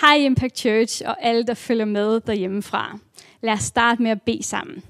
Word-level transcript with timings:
Hej 0.00 0.16
Impact 0.16 0.58
Church 0.58 1.02
og 1.06 1.16
alle, 1.20 1.42
der 1.42 1.54
følger 1.54 1.84
med 1.84 2.20
derhjemmefra. 2.20 2.98
Lad 3.40 3.52
os 3.52 3.62
starte 3.62 4.02
med 4.02 4.10
at 4.10 4.22
bede 4.22 4.42
sammen. 4.42 4.82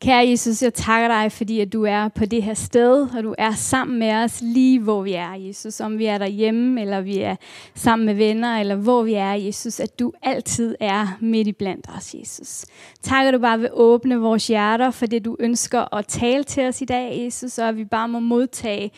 Kære 0.00 0.28
Jesus, 0.28 0.62
jeg 0.62 0.74
takker 0.74 1.08
dig, 1.08 1.32
fordi 1.32 1.60
at 1.60 1.72
du 1.72 1.82
er 1.82 2.08
på 2.08 2.26
det 2.26 2.42
her 2.42 2.54
sted, 2.54 3.08
og 3.16 3.22
du 3.22 3.34
er 3.38 3.52
sammen 3.52 3.98
med 3.98 4.12
os 4.12 4.40
lige 4.42 4.80
hvor 4.80 5.02
vi 5.02 5.12
er, 5.12 5.32
Jesus. 5.32 5.80
Om 5.80 5.98
vi 5.98 6.06
er 6.06 6.18
derhjemme, 6.18 6.80
eller 6.80 7.00
vi 7.00 7.18
er 7.18 7.36
sammen 7.74 8.06
med 8.06 8.14
venner, 8.14 8.60
eller 8.60 8.74
hvor 8.74 9.02
vi 9.02 9.14
er, 9.14 9.32
Jesus. 9.32 9.80
At 9.80 9.98
du 9.98 10.12
altid 10.22 10.76
er 10.80 11.18
midt 11.20 11.48
i 11.48 11.52
blandt 11.52 11.86
os, 11.96 12.14
Jesus. 12.14 12.66
Takker 13.02 13.30
du 13.30 13.38
bare 13.38 13.58
ved 13.58 13.66
at 13.66 13.72
åbne 13.74 14.20
vores 14.20 14.46
hjerter 14.46 14.90
for 14.90 15.06
det, 15.06 15.24
du 15.24 15.36
ønsker 15.40 15.94
at 15.94 16.06
tale 16.06 16.44
til 16.44 16.66
os 16.66 16.80
i 16.80 16.84
dag, 16.84 17.24
Jesus. 17.24 17.58
Og 17.58 17.68
at 17.68 17.76
vi 17.76 17.84
bare 17.84 18.08
må 18.08 18.18
modtage 18.18 18.90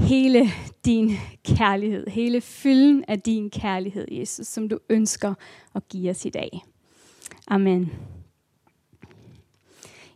hele 0.00 0.50
din 0.84 1.10
kærlighed, 1.56 2.06
hele 2.06 2.40
fylden 2.40 3.04
af 3.08 3.20
din 3.20 3.50
kærlighed, 3.50 4.06
Jesus, 4.10 4.46
som 4.46 4.68
du 4.68 4.78
ønsker 4.88 5.34
at 5.74 5.88
give 5.88 6.10
os 6.10 6.24
i 6.24 6.30
dag. 6.30 6.60
Amen. 7.48 7.92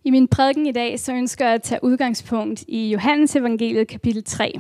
I 0.05 0.11
min 0.11 0.29
prædiken 0.29 0.67
i 0.67 0.73
dag, 0.73 1.01
så 1.01 1.13
ønsker 1.13 1.45
jeg 1.45 1.55
at 1.55 1.63
tage 1.63 1.85
udgangspunkt 1.85 2.65
i 2.69 2.91
Johannes 2.91 3.37
evangeliet 3.37 3.89
kapitel 3.89 4.25
3. 4.25 4.53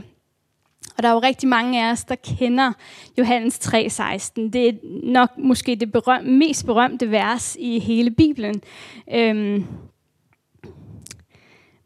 Og 0.97 1.03
der 1.03 1.09
er 1.09 1.13
jo 1.13 1.19
rigtig 1.19 1.49
mange 1.49 1.85
af 1.85 1.93
os, 1.93 2.05
der 2.05 2.15
kender 2.15 2.73
Johannes 3.19 3.59
3:16. 3.59 4.51
Det 4.51 4.69
er 4.69 4.73
nok 5.03 5.31
måske 5.39 5.77
det 5.77 5.93
berøm, 5.93 6.25
mest 6.25 6.67
berømte 6.67 7.11
vers 7.11 7.57
i 7.61 7.79
hele 7.79 8.11
Bibelen. 8.11 8.63
Øhm, 9.13 9.67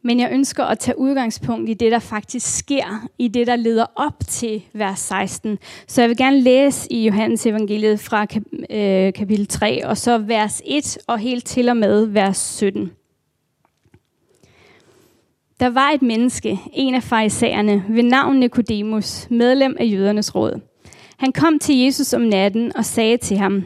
men 0.03 0.21
jeg 0.21 0.29
ønsker 0.33 0.65
at 0.65 0.79
tage 0.79 0.99
udgangspunkt 0.99 1.71
i 1.71 1.75
det, 1.75 1.93
der 1.93 1.99
faktisk 1.99 2.59
sker, 2.59 3.09
i 3.19 3.29
det, 3.29 3.47
der 3.47 3.57
leder 3.57 3.87
op 3.97 4.19
til 4.29 4.63
vers 4.73 5.01
16. 5.01 5.59
Så 5.87 6.03
jeg 6.03 6.09
vil 6.09 6.17
gerne 6.17 6.41
læse 6.41 6.93
i 6.93 7.07
Johannes 7.07 7.47
evangeliet 7.47 8.01
fra 8.01 8.25
kap- 8.25 8.75
øh, 8.77 9.13
kapitel 9.13 9.47
3, 9.47 9.87
og 9.87 9.97
så 9.97 10.19
vers 10.19 10.63
1 10.67 10.99
og 11.07 11.19
helt 11.19 11.47
til 11.47 11.69
og 11.69 11.77
med 11.77 12.07
vers 12.07 12.39
17. 12.39 12.91
Der 15.61 15.69
var 15.71 15.91
et 15.91 16.03
menneske, 16.03 16.59
en 16.73 16.95
af 16.95 17.03
farisæerne, 17.03 17.85
ved 17.89 18.03
navn 18.03 18.37
Nikodemus, 18.37 19.31
medlem 19.31 19.77
af 19.81 19.85
jødernes 19.85 20.35
råd. 20.35 20.61
Han 21.19 21.33
kom 21.33 21.59
til 21.59 21.77
Jesus 21.79 22.13
om 22.13 22.21
natten 22.21 22.77
og 22.77 22.85
sagde 22.85 23.17
til 23.17 23.37
ham, 23.37 23.65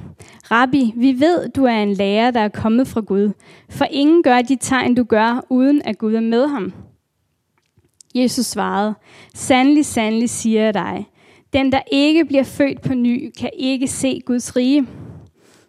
Rabbi, 0.51 0.93
vi 0.97 1.21
ved, 1.21 1.49
du 1.49 1.65
er 1.65 1.83
en 1.83 1.93
lærer, 1.93 2.31
der 2.31 2.41
er 2.41 2.49
kommet 2.49 2.89
fra 2.89 3.01
Gud, 3.01 3.33
for 3.71 3.85
ingen 3.85 4.23
gør 4.23 4.43
de 4.43 4.57
tegn, 4.61 4.95
du 4.95 5.05
gør, 5.05 5.47
uden 5.51 5.83
at 5.85 5.99
Gud 5.99 6.15
er 6.15 6.21
med 6.21 6.49
ham. 6.49 6.73
Jesus 8.15 8.47
svarede, 8.47 8.95
Sandelig, 9.35 9.87
sandelig 9.87 10.31
siger 10.31 10.63
jeg 10.63 10.75
dig, 10.75 11.07
den, 11.53 11.73
der 11.73 11.81
ikke 11.93 12.25
bliver 12.25 12.45
født 12.45 12.83
på 12.83 12.95
ny, 12.95 13.31
kan 13.39 13.51
ikke 13.59 13.89
se 13.89 14.21
Guds 14.27 14.57
rige. 14.57 14.87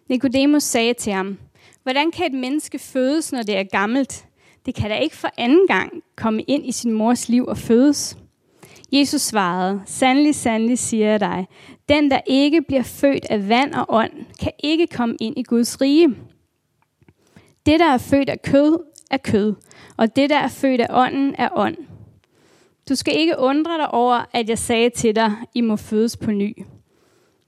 Nikodemus 0.08 0.62
sagde 0.62 0.94
til 0.94 1.12
ham, 1.12 1.38
Hvordan 1.82 2.10
kan 2.10 2.26
et 2.26 2.40
menneske 2.40 2.78
fødes, 2.78 3.32
når 3.32 3.42
det 3.42 3.56
er 3.56 3.64
gammelt? 3.64 4.26
Det 4.66 4.74
kan 4.74 4.90
da 4.90 4.96
ikke 4.96 5.16
for 5.16 5.30
anden 5.38 5.66
gang 5.66 5.92
komme 6.16 6.42
ind 6.42 6.66
i 6.66 6.72
sin 6.72 6.92
mors 6.92 7.28
liv 7.28 7.44
og 7.46 7.58
fødes. 7.58 8.18
Jesus 8.94 9.22
svarede, 9.22 9.82
Sandelig, 9.86 10.34
sandelig 10.34 10.78
siger 10.78 11.10
jeg 11.10 11.20
dig, 11.20 11.46
den, 11.88 12.10
der 12.10 12.20
ikke 12.26 12.62
bliver 12.62 12.82
født 12.82 13.24
af 13.30 13.48
vand 13.48 13.74
og 13.74 13.86
ånd, 13.88 14.12
kan 14.40 14.52
ikke 14.58 14.86
komme 14.86 15.16
ind 15.20 15.38
i 15.38 15.42
Guds 15.42 15.80
rige. 15.80 16.08
Det, 17.66 17.80
der 17.80 17.92
er 17.92 17.98
født 17.98 18.28
af 18.28 18.42
kød, 18.42 18.78
er 19.10 19.16
kød, 19.16 19.54
og 19.96 20.16
det, 20.16 20.30
der 20.30 20.36
er 20.38 20.48
født 20.48 20.80
af 20.80 20.86
ånden, 20.90 21.34
er 21.38 21.48
ånd. 21.52 21.76
Du 22.88 22.94
skal 22.94 23.18
ikke 23.18 23.38
undre 23.38 23.78
dig 23.78 23.90
over, 23.90 24.24
at 24.32 24.48
jeg 24.48 24.58
sagde 24.58 24.90
til 24.90 25.16
dig, 25.16 25.32
I 25.54 25.60
må 25.60 25.76
fødes 25.76 26.16
på 26.16 26.30
ny. 26.30 26.62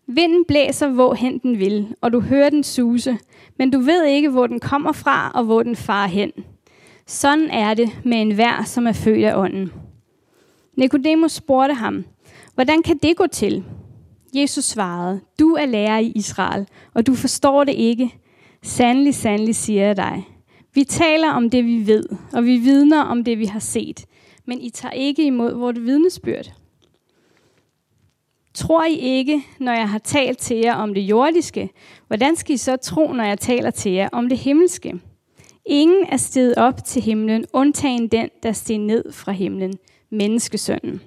Vinden 0.07 0.45
blæser, 0.45 0.89
hvor 0.89 1.15
hen 1.15 1.39
den 1.39 1.59
vil, 1.59 1.95
og 2.01 2.13
du 2.13 2.21
hører 2.21 2.51
den 2.51 2.65
suse, 2.65 3.19
men 3.59 3.71
du 3.71 3.79
ved 3.79 4.05
ikke, 4.05 4.29
hvor 4.29 4.47
den 4.47 4.61
kommer 4.61 4.93
fra 4.93 5.31
og 5.35 5.45
hvor 5.45 5.63
den 5.63 5.77
farer 5.77 6.09
hen. 6.09 6.33
Sådan 7.07 7.51
er 7.51 7.75
det 7.75 7.89
med 8.05 8.21
en 8.21 8.37
vær, 8.37 8.63
som 8.65 8.87
er 8.87 8.93
født 8.93 9.25
af 9.25 9.37
ånden. 9.37 9.73
Nikodemus 10.77 11.33
spurgte 11.33 11.75
ham, 11.75 12.05
hvordan 12.55 12.83
kan 12.83 12.99
det 12.99 13.17
gå 13.17 13.27
til? 13.27 13.65
Jesus 14.35 14.65
svarede, 14.65 15.21
du 15.39 15.53
er 15.53 15.67
lærer 15.67 15.99
i 15.99 16.13
Israel, 16.15 16.69
og 16.95 17.07
du 17.07 17.15
forstår 17.15 17.65
det 17.65 17.75
ikke. 17.75 18.15
Sandelig, 18.63 19.15
sandelig 19.15 19.57
siger 19.57 19.87
jeg 19.87 19.97
dig. 19.97 20.29
Vi 20.75 20.85
taler 20.85 21.31
om 21.31 21.51
det, 21.51 21.65
vi 21.65 21.87
ved, 21.87 22.05
og 22.33 22.45
vi 22.45 22.57
vidner 22.57 23.03
om 23.03 23.25
det, 23.25 23.39
vi 23.39 23.45
har 23.45 23.59
set, 23.59 24.05
men 24.45 24.61
I 24.61 24.71
tager 24.71 24.93
ikke 24.93 25.27
imod 25.27 25.55
vores 25.55 25.81
vidnesbyrd. 25.81 26.53
Tror 28.55 28.85
I 28.85 28.95
ikke, 28.95 29.43
når 29.61 29.73
jeg 29.73 29.91
har 29.91 29.99
talt 29.99 30.39
til 30.39 30.57
jer 30.57 30.75
om 30.75 30.95
det 30.95 31.01
jordiske, 31.01 31.71
hvordan 32.07 32.37
skal 32.37 32.55
I 32.55 32.57
så 32.57 32.77
tro, 32.77 33.13
når 33.13 33.25
jeg 33.25 33.39
taler 33.39 33.71
til 33.71 33.93
jer 33.93 34.09
om 34.13 34.29
det 34.29 34.39
himmelske? 34.39 35.01
Ingen 35.67 36.07
er 36.09 36.17
steget 36.17 36.55
op 36.57 36.85
til 36.85 37.03
himlen, 37.03 37.45
undtagen 37.53 38.09
den, 38.09 38.29
der 38.43 38.53
steg 38.53 38.79
ned 38.79 39.13
fra 39.13 39.33
himlen, 39.33 39.75
menneskesønnen. 40.17 41.01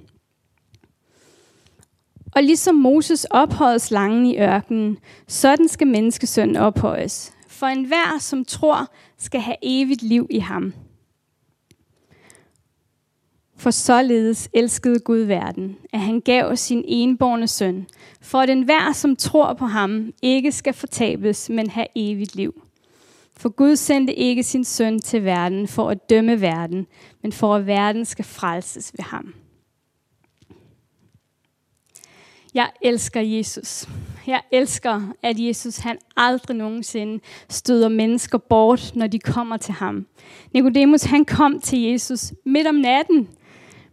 Og 2.36 2.44
ligesom 2.44 2.76
Moses 2.76 3.26
ophøjede 3.30 3.80
slangen 3.80 4.26
i 4.26 4.38
ørkenen, 4.38 4.98
sådan 5.28 5.68
skal 5.68 5.88
menneskesønnen 5.88 6.56
ophøjes. 6.56 7.34
For 7.48 7.68
enhver, 7.68 8.18
som 8.20 8.46
tror, 8.46 8.92
skal 9.18 9.42
have 9.42 9.58
evigt 9.62 10.02
liv 10.02 10.28
i 10.30 10.40
ham. 10.40 10.74
For 13.58 13.72
således 13.72 14.50
elskede 14.54 15.00
Gud 15.00 15.18
verden, 15.18 15.78
at 15.94 16.00
han 16.00 16.22
gav 16.22 16.56
sin 16.56 16.84
enborne 16.88 17.48
søn, 17.48 17.88
for 18.22 18.40
at 18.40 18.50
enhver, 18.50 18.92
som 18.94 19.16
tror 19.16 19.54
på 19.54 19.66
ham, 19.66 20.14
ikke 20.22 20.52
skal 20.52 20.74
fortabes, 20.74 21.50
men 21.50 21.70
have 21.70 21.88
evigt 21.96 22.36
liv. 22.36 22.64
For 23.40 23.50
Gud 23.50 23.76
sendte 23.76 24.14
ikke 24.14 24.44
sin 24.44 24.64
søn 24.64 25.00
til 25.00 25.26
verden 25.26 25.68
for 25.68 25.90
at 25.90 26.10
dømme 26.10 26.42
verden, 26.42 26.88
men 27.22 27.32
for 27.32 27.56
at 27.56 27.68
verden 27.68 28.06
skal 28.06 28.26
frelses 28.26 28.94
ved 28.98 29.04
ham. 29.04 29.34
Jeg 32.54 32.70
elsker 32.82 33.22
Jesus. 33.22 33.90
Jeg 34.28 34.42
elsker, 34.52 35.02
at 35.24 35.40
Jesus 35.40 35.78
han 35.78 35.98
aldrig 36.18 36.58
nogensinde 36.58 37.20
støder 37.50 37.90
mennesker 37.90 38.38
bort, 38.38 38.92
når 38.96 39.08
de 39.08 39.20
kommer 39.20 39.58
til 39.58 39.74
ham. 39.74 40.06
Nikodemus 40.54 41.04
han 41.04 41.26
kom 41.26 41.60
til 41.60 41.82
Jesus 41.82 42.34
midt 42.46 42.68
om 42.68 42.76
natten, 42.76 43.28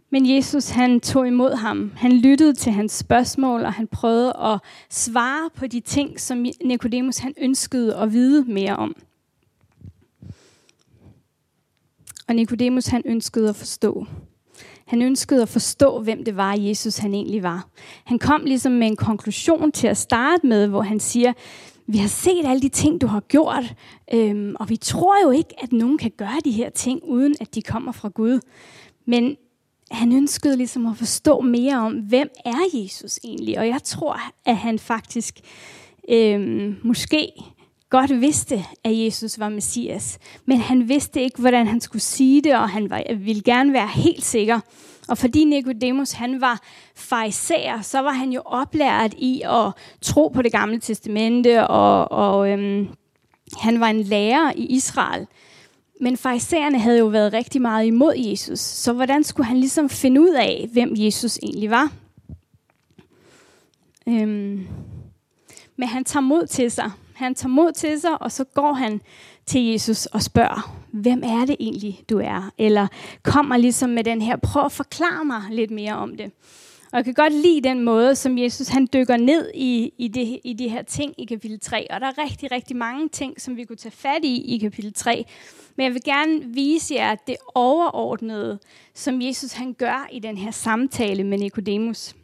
men 0.09 0.35
Jesus 0.35 0.69
han 0.69 0.99
tog 0.99 1.27
imod 1.27 1.55
ham. 1.55 1.91
Han 1.95 2.11
lyttede 2.11 2.53
til 2.53 2.71
hans 2.71 2.91
spørgsmål, 2.91 3.61
og 3.61 3.73
han 3.73 3.87
prøvede 3.87 4.33
at 4.39 4.59
svare 4.89 5.49
på 5.55 5.67
de 5.67 5.79
ting, 5.79 6.19
som 6.19 6.45
Nikodemus 6.63 7.17
han 7.17 7.33
ønskede 7.41 7.95
at 7.95 8.13
vide 8.13 8.45
mere 8.53 8.75
om. 8.75 8.95
Og 12.27 12.35
Nikodemus 12.35 12.85
han 12.85 13.01
ønskede 13.05 13.49
at 13.49 13.55
forstå. 13.55 14.05
Han 14.85 15.01
ønskede 15.01 15.41
at 15.41 15.49
forstå, 15.49 16.01
hvem 16.01 16.23
det 16.23 16.37
var, 16.37 16.53
Jesus 16.53 16.97
han 16.97 17.13
egentlig 17.13 17.43
var. 17.43 17.67
Han 18.03 18.19
kom 18.19 18.41
ligesom 18.45 18.71
med 18.71 18.87
en 18.87 18.95
konklusion 18.95 19.71
til 19.71 19.87
at 19.87 19.97
starte 19.97 20.47
med, 20.47 20.67
hvor 20.67 20.81
han 20.81 20.99
siger, 20.99 21.33
vi 21.87 21.97
har 21.97 22.07
set 22.07 22.45
alle 22.45 22.61
de 22.61 22.69
ting, 22.69 23.01
du 23.01 23.07
har 23.07 23.19
gjort, 23.19 23.75
øhm, 24.13 24.55
og 24.59 24.69
vi 24.69 24.77
tror 24.77 25.15
jo 25.23 25.31
ikke, 25.31 25.63
at 25.63 25.71
nogen 25.71 25.97
kan 25.97 26.11
gøre 26.17 26.39
de 26.45 26.51
her 26.51 26.69
ting, 26.69 27.03
uden 27.03 27.35
at 27.41 27.55
de 27.55 27.61
kommer 27.61 27.91
fra 27.91 28.09
Gud. 28.09 28.39
Men 29.05 29.37
han 29.91 30.11
ønskede 30.11 30.57
ligesom 30.57 30.85
at 30.85 30.97
forstå 30.97 31.41
mere 31.41 31.77
om, 31.77 31.93
hvem 31.93 32.29
er 32.45 32.59
Jesus 32.73 33.19
egentlig? 33.23 33.59
Og 33.59 33.67
jeg 33.67 33.83
tror, 33.83 34.19
at 34.45 34.57
han 34.57 34.79
faktisk 34.79 35.39
øhm, 36.09 36.75
måske 36.83 37.31
godt 37.89 38.21
vidste, 38.21 38.65
at 38.83 38.97
Jesus 38.97 39.39
var 39.39 39.49
Messias. 39.49 40.19
Men 40.45 40.57
han 40.57 40.89
vidste 40.89 41.21
ikke, 41.21 41.39
hvordan 41.39 41.67
han 41.67 41.81
skulle 41.81 42.01
sige 42.01 42.41
det, 42.41 42.55
og 42.55 42.69
han 42.69 42.89
var, 42.89 43.03
ville 43.17 43.41
gerne 43.41 43.73
være 43.73 43.87
helt 43.87 44.25
sikker. 44.25 44.59
Og 45.07 45.17
fordi 45.17 45.43
Nikodemus 45.43 46.11
han 46.11 46.41
var 46.41 46.61
farisæer, 46.95 47.81
så 47.81 47.99
var 47.99 48.11
han 48.11 48.31
jo 48.31 48.41
oplært 48.45 49.13
i 49.17 49.41
at 49.45 49.71
tro 50.01 50.27
på 50.27 50.41
det 50.41 50.51
gamle 50.51 50.79
testamente, 50.79 51.67
og, 51.67 52.11
og 52.11 52.49
øhm, 52.49 52.87
han 53.57 53.79
var 53.79 53.87
en 53.87 54.01
lærer 54.01 54.51
i 54.55 54.65
Israel. 54.65 55.27
Men 56.01 56.17
farisæerne 56.17 56.79
havde 56.79 56.99
jo 56.99 57.05
været 57.05 57.33
rigtig 57.33 57.61
meget 57.61 57.85
imod 57.85 58.13
Jesus, 58.17 58.59
så 58.59 58.93
hvordan 58.93 59.23
skulle 59.23 59.47
han 59.47 59.57
ligesom 59.57 59.89
finde 59.89 60.21
ud 60.21 60.33
af, 60.33 60.69
hvem 60.73 60.93
Jesus 60.95 61.39
egentlig 61.43 61.69
var? 61.69 61.91
Øhm, 64.07 64.67
men 65.77 65.87
han 65.87 66.03
tager 66.03 66.21
mod 66.21 66.47
til 66.47 66.71
sig, 66.71 66.91
han 67.17 67.35
tager 67.35 67.49
mod 67.49 67.71
til 67.71 68.01
sig, 68.01 68.21
og 68.21 68.31
så 68.31 68.43
går 68.43 68.73
han 68.73 69.01
til 69.45 69.65
Jesus 69.65 70.05
og 70.05 70.21
spørger, 70.21 70.83
hvem 70.91 71.23
er 71.23 71.45
det 71.45 71.55
egentlig, 71.59 71.99
du 72.09 72.19
er? 72.19 72.51
Eller 72.57 72.87
kommer 73.23 73.57
ligesom 73.57 73.89
med 73.89 74.03
den 74.03 74.21
her, 74.21 74.35
prøv 74.35 74.65
at 74.65 74.71
forklare 74.71 75.25
mig 75.25 75.41
lidt 75.51 75.71
mere 75.71 75.93
om 75.93 76.17
det. 76.17 76.31
Og 76.91 76.97
jeg 76.97 77.05
kan 77.05 77.13
godt 77.13 77.33
lide 77.33 77.61
den 77.61 77.83
måde, 77.83 78.15
som 78.15 78.37
Jesus 78.37 78.67
han 78.67 78.87
dykker 78.93 79.17
ned 79.17 79.51
i, 79.55 79.93
i, 79.97 80.07
det, 80.07 80.39
i 80.43 80.53
de 80.53 80.69
her 80.69 80.81
ting 80.81 81.13
i 81.17 81.25
kapitel 81.25 81.59
3. 81.59 81.87
Og 81.91 82.01
der 82.01 82.07
er 82.07 82.23
rigtig, 82.23 82.51
rigtig 82.51 82.75
mange 82.75 83.09
ting, 83.09 83.41
som 83.41 83.57
vi 83.57 83.63
kunne 83.63 83.77
tage 83.77 83.91
fat 83.91 84.23
i 84.23 84.55
i 84.55 84.57
kapitel 84.57 84.93
3. 84.93 85.25
Men 85.75 85.83
jeg 85.83 85.93
vil 85.93 86.03
gerne 86.03 86.45
vise 86.45 86.95
jer 86.95 87.15
det 87.15 87.35
overordnede, 87.55 88.59
som 88.93 89.21
Jesus 89.21 89.51
han 89.51 89.73
gør 89.73 90.07
i 90.11 90.19
den 90.19 90.37
her 90.37 90.51
samtale 90.51 91.23
med 91.23 91.37
Nikodemus. 91.37 92.15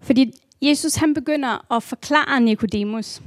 Fordi 0.00 0.32
Jesus 0.62 0.94
han 0.94 1.14
begynder 1.14 1.72
at 1.72 1.82
forklare 1.82 2.40
Nikodemus, 2.40 3.22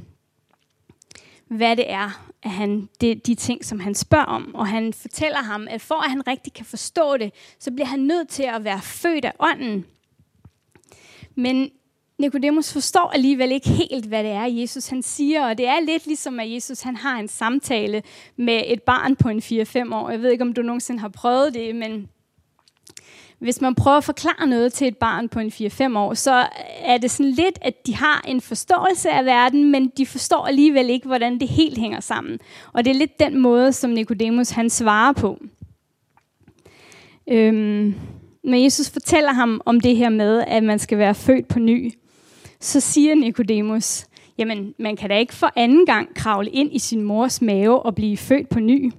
hvad 1.49 1.75
det 1.75 1.91
er, 1.91 2.29
at 2.43 2.49
han, 2.51 2.89
det, 3.01 3.27
de 3.27 3.35
ting, 3.35 3.65
som 3.65 3.79
han 3.79 3.95
spørger 3.95 4.25
om. 4.25 4.55
Og 4.55 4.67
han 4.67 4.93
fortæller 4.93 5.37
ham, 5.37 5.67
at 5.69 5.81
for 5.81 5.95
at 5.95 6.09
han 6.09 6.27
rigtig 6.27 6.53
kan 6.53 6.65
forstå 6.65 7.17
det, 7.17 7.33
så 7.59 7.71
bliver 7.71 7.87
han 7.87 7.99
nødt 7.99 8.29
til 8.29 8.43
at 8.43 8.63
være 8.63 8.81
født 8.81 9.25
af 9.25 9.33
ånden. 9.39 9.85
Men 11.35 11.71
Nikodemus 12.17 12.73
forstår 12.73 13.11
alligevel 13.13 13.51
ikke 13.51 13.69
helt, 13.69 14.05
hvad 14.05 14.23
det 14.23 14.31
er, 14.31 14.45
Jesus 14.45 14.87
han 14.87 15.03
siger, 15.03 15.45
og 15.45 15.57
det 15.57 15.67
er 15.67 15.79
lidt 15.79 16.05
ligesom, 16.05 16.39
at 16.39 16.51
Jesus 16.51 16.81
han 16.81 16.95
har 16.95 17.19
en 17.19 17.27
samtale 17.27 18.03
med 18.35 18.63
et 18.65 18.83
barn 18.83 19.15
på 19.15 19.29
en 19.29 19.39
4-5 19.39 19.95
år. 19.95 20.09
Jeg 20.09 20.21
ved 20.21 20.31
ikke, 20.31 20.41
om 20.41 20.53
du 20.53 20.61
nogensinde 20.61 20.99
har 20.99 21.09
prøvet 21.09 21.53
det, 21.53 21.75
men 21.75 22.09
hvis 23.39 23.61
man 23.61 23.75
prøver 23.75 23.97
at 23.97 24.03
forklare 24.03 24.47
noget 24.47 24.73
til 24.73 24.87
et 24.87 24.97
barn 24.97 25.29
på 25.29 25.39
en 25.39 25.47
4-5 25.47 25.97
år, 25.97 26.13
så 26.13 26.47
er 26.79 26.97
det 26.97 27.11
sådan 27.11 27.31
lidt, 27.31 27.59
at 27.61 27.85
de 27.85 27.95
har 27.95 28.21
en 28.27 28.41
forståelse 28.41 29.09
af 29.09 29.25
verden, 29.25 29.71
men 29.71 29.91
de 29.97 30.05
forstår 30.05 30.45
alligevel 30.45 30.89
ikke, 30.89 31.07
hvordan 31.07 31.39
det 31.39 31.47
helt 31.47 31.77
hænger 31.77 31.99
sammen. 31.99 32.39
Og 32.73 32.85
det 32.85 32.91
er 32.91 32.95
lidt 32.95 33.19
den 33.19 33.39
måde, 33.39 33.73
som 33.73 33.89
Nikodemus 33.89 34.49
han 34.49 34.69
svarer 34.69 35.13
på. 35.13 35.39
Øhm, 37.27 37.95
når 38.43 38.57
Jesus 38.57 38.89
fortæller 38.89 39.33
ham 39.33 39.61
om 39.65 39.79
det 39.79 39.95
her 39.95 40.09
med, 40.09 40.43
at 40.47 40.63
man 40.63 40.79
skal 40.79 40.97
være 40.97 41.15
født 41.15 41.47
på 41.47 41.59
ny, 41.59 41.93
så 42.59 42.79
siger 42.79 43.15
Nikodemus, 43.15 44.05
jamen 44.37 44.73
man 44.79 44.95
kan 44.95 45.09
da 45.09 45.17
ikke 45.17 45.33
for 45.33 45.51
anden 45.55 45.85
gang 45.85 46.15
kravle 46.15 46.49
ind 46.49 46.73
i 46.73 46.79
sin 46.79 47.01
mors 47.01 47.41
mave 47.41 47.81
og 47.81 47.95
blive 47.95 48.17
født 48.17 48.49
på 48.49 48.59
ny. 48.59 48.91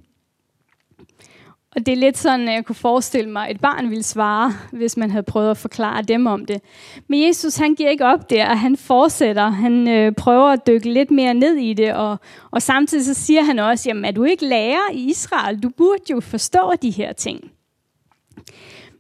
Og 1.77 1.87
det 1.87 1.93
er 1.93 1.97
lidt 1.97 2.19
sådan, 2.19 2.49
at 2.49 2.55
jeg 2.55 2.65
kunne 2.65 2.77
forestille 2.77 3.31
mig, 3.31 3.45
at 3.49 3.55
et 3.55 3.61
barn 3.61 3.91
ville 3.91 4.03
svare, 4.03 4.53
hvis 4.73 4.97
man 4.97 5.11
havde 5.11 5.23
prøvet 5.23 5.51
at 5.51 5.57
forklare 5.57 6.03
dem 6.03 6.27
om 6.27 6.47
det. 6.47 6.61
Men 7.09 7.27
Jesus, 7.27 7.57
han 7.57 7.75
giver 7.75 7.91
ikke 7.91 8.07
op 8.07 8.31
der, 8.31 8.49
og 8.49 8.61
han 8.61 8.77
fortsætter. 8.77 9.49
Han 9.49 9.89
øh, 9.89 10.13
prøver 10.13 10.49
at 10.49 10.67
dykke 10.67 10.93
lidt 10.93 11.11
mere 11.11 11.35
ned 11.35 11.55
i 11.55 11.73
det, 11.73 11.95
og, 11.95 12.17
og 12.51 12.63
samtidig 12.63 13.05
så 13.05 13.15
siger 13.15 13.43
han 13.43 13.59
også, 13.59 13.89
jamen 13.89 14.05
er 14.05 14.11
du 14.11 14.25
ikke 14.25 14.45
lærer 14.45 14.93
i 14.93 15.11
Israel? 15.11 15.63
Du 15.63 15.69
burde 15.69 16.03
jo 16.11 16.21
forstå 16.21 16.73
de 16.83 16.91
her 16.91 17.13
ting. 17.13 17.51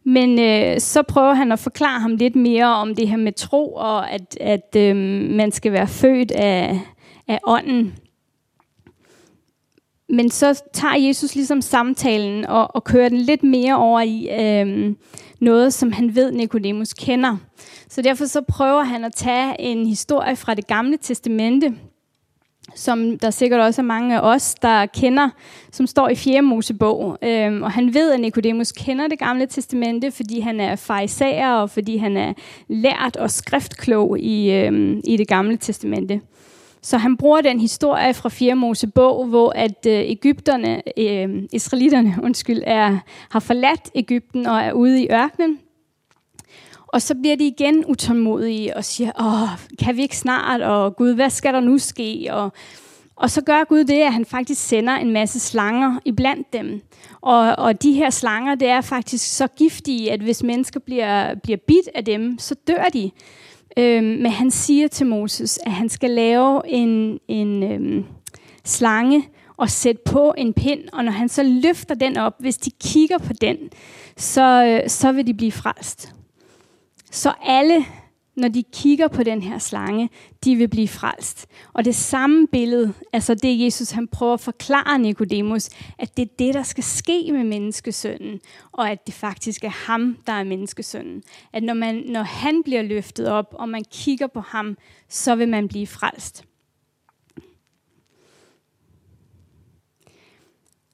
Men 0.04 0.38
øh, 0.38 0.80
så 0.80 1.02
prøver 1.02 1.34
han 1.34 1.52
at 1.52 1.58
forklare 1.58 2.00
ham 2.00 2.16
lidt 2.16 2.36
mere 2.36 2.66
om 2.66 2.94
det 2.94 3.08
her 3.08 3.16
med 3.16 3.32
tro, 3.32 3.74
og 3.74 4.10
at, 4.10 4.36
at 4.40 4.76
øh, 4.76 4.96
man 5.30 5.52
skal 5.52 5.72
være 5.72 5.88
født 5.88 6.30
af, 6.30 6.80
af 7.28 7.38
ånden. 7.46 7.94
Men 10.10 10.30
så 10.30 10.62
tager 10.72 11.06
Jesus 11.06 11.34
ligesom 11.34 11.60
samtalen 11.60 12.46
og, 12.46 12.74
og 12.74 12.84
kører 12.84 13.08
den 13.08 13.18
lidt 13.18 13.42
mere 13.42 13.76
over 13.76 14.00
i 14.00 14.28
øh, 14.40 14.94
noget, 15.40 15.74
som 15.74 15.92
han 15.92 16.14
ved, 16.14 16.32
Nikodemus 16.32 16.92
kender. 16.92 17.36
Så 17.88 18.02
derfor 18.02 18.26
så 18.26 18.40
prøver 18.40 18.82
han 18.82 19.04
at 19.04 19.14
tage 19.14 19.60
en 19.60 19.86
historie 19.86 20.36
fra 20.36 20.54
det 20.54 20.66
gamle 20.66 20.96
testamente, 21.02 21.74
som 22.74 23.18
der 23.18 23.30
sikkert 23.30 23.60
også 23.60 23.80
er 23.80 23.84
mange 23.84 24.16
af 24.16 24.34
os, 24.34 24.54
der 24.54 24.86
kender, 24.86 25.28
som 25.72 25.86
står 25.86 26.08
i 26.08 26.14
4. 26.14 26.42
Mosebog. 26.42 27.18
Øhm, 27.22 27.62
og 27.62 27.70
han 27.70 27.94
ved, 27.94 28.12
at 28.12 28.20
Nikodemus 28.20 28.72
kender 28.72 29.08
det 29.08 29.18
gamle 29.18 29.46
testamente, 29.46 30.10
fordi 30.10 30.40
han 30.40 30.60
er 30.60 30.76
farisager, 30.76 31.52
og 31.52 31.70
fordi 31.70 31.96
han 31.96 32.16
er 32.16 32.32
lært 32.68 33.16
og 33.16 33.30
skriftklog 33.30 34.20
i, 34.20 34.52
øhm, 34.52 35.00
i 35.04 35.16
det 35.16 35.28
gamle 35.28 35.56
testamente. 35.56 36.20
Så 36.82 36.98
han 36.98 37.16
bruger 37.16 37.40
den 37.40 37.60
historie 37.60 38.14
fra 38.14 38.28
4. 38.28 38.54
Mosebog, 38.54 39.26
hvor 39.26 39.52
at 39.56 39.86
øh, 39.86 40.10
Ægypterne, 40.10 40.82
øh, 40.98 41.42
israelitterne, 41.52 42.16
undskyld, 42.26 42.62
er, 42.66 42.98
har 43.30 43.40
forladt 43.40 43.90
Ægypten 43.94 44.46
og 44.46 44.60
er 44.60 44.72
ude 44.72 45.02
i 45.02 45.08
ørkenen. 45.10 45.58
Og 46.86 47.02
så 47.02 47.14
bliver 47.14 47.36
de 47.36 47.46
igen 47.46 47.84
utålmodige 47.86 48.76
og 48.76 48.84
siger, 48.84 49.12
åh, 49.20 49.48
kan 49.84 49.96
vi 49.96 50.02
ikke 50.02 50.16
snart, 50.16 50.60
og 50.60 50.96
Gud, 50.96 51.14
hvad 51.14 51.30
skal 51.30 51.54
der 51.54 51.60
nu 51.60 51.78
ske? 51.78 52.28
Og, 52.30 52.52
og 53.16 53.30
så 53.30 53.42
gør 53.42 53.64
Gud 53.64 53.84
det, 53.84 54.00
at 54.02 54.12
han 54.12 54.24
faktisk 54.24 54.68
sender 54.68 54.92
en 54.92 55.12
masse 55.12 55.40
slanger 55.40 55.98
iblandt 56.04 56.52
dem. 56.52 56.80
Og, 57.20 57.56
og 57.58 57.82
de 57.82 57.92
her 57.92 58.10
slanger, 58.10 58.54
det 58.54 58.68
er 58.68 58.80
faktisk 58.80 59.36
så 59.36 59.46
giftige, 59.46 60.12
at 60.12 60.20
hvis 60.20 60.42
mennesker 60.42 60.80
bliver, 60.80 61.34
bliver 61.34 61.58
bidt 61.66 61.88
af 61.94 62.04
dem, 62.04 62.38
så 62.38 62.54
dør 62.68 62.84
de. 62.92 63.10
Øhm, 63.76 64.04
men 64.04 64.26
han 64.26 64.50
siger 64.50 64.88
til 64.88 65.06
Moses, 65.06 65.58
at 65.66 65.72
han 65.72 65.88
skal 65.88 66.10
lave 66.10 66.68
en, 66.68 67.18
en 67.28 67.62
øhm, 67.62 68.04
slange 68.64 69.28
og 69.56 69.70
sætte 69.70 70.02
på 70.04 70.34
en 70.38 70.52
pind, 70.54 70.80
og 70.92 71.04
når 71.04 71.12
han 71.12 71.28
så 71.28 71.42
løfter 71.42 71.94
den 71.94 72.16
op, 72.16 72.34
hvis 72.38 72.56
de 72.56 72.70
kigger 72.84 73.18
på 73.18 73.32
den, 73.40 73.56
så, 74.16 74.64
øh, 74.64 74.90
så 74.90 75.12
vil 75.12 75.26
de 75.26 75.34
blive 75.34 75.52
frelst. 75.52 76.14
Så 77.10 77.32
alle, 77.42 77.84
når 78.36 78.48
de 78.48 78.62
kigger 78.72 79.08
på 79.08 79.22
den 79.22 79.42
her 79.42 79.58
slange, 79.58 80.10
de 80.44 80.56
vil 80.56 80.68
blive 80.68 80.88
frelst. 80.88 81.46
Og 81.72 81.84
det 81.84 81.94
samme 81.94 82.46
billede, 82.46 82.92
altså 83.12 83.34
det 83.34 83.60
Jesus 83.60 83.90
han 83.90 84.08
prøver 84.08 84.34
at 84.34 84.40
forklare 84.40 84.98
Nikodemus, 84.98 85.68
at 85.98 86.16
det 86.16 86.22
er 86.22 86.34
det, 86.38 86.54
der 86.54 86.62
skal 86.62 86.84
ske 86.84 87.32
med 87.32 87.44
menneskesønnen, 87.44 88.40
og 88.72 88.90
at 88.90 89.06
det 89.06 89.14
faktisk 89.14 89.64
er 89.64 89.86
ham, 89.86 90.16
der 90.26 90.32
er 90.32 90.44
menneskesønnen. 90.44 91.22
At 91.52 91.62
når, 91.62 91.74
man, 91.74 91.94
når 91.94 92.22
han 92.22 92.62
bliver 92.62 92.82
løftet 92.82 93.28
op, 93.28 93.54
og 93.58 93.68
man 93.68 93.84
kigger 93.92 94.26
på 94.26 94.40
ham, 94.40 94.76
så 95.08 95.34
vil 95.34 95.48
man 95.48 95.68
blive 95.68 95.86
frelst. 95.86 96.44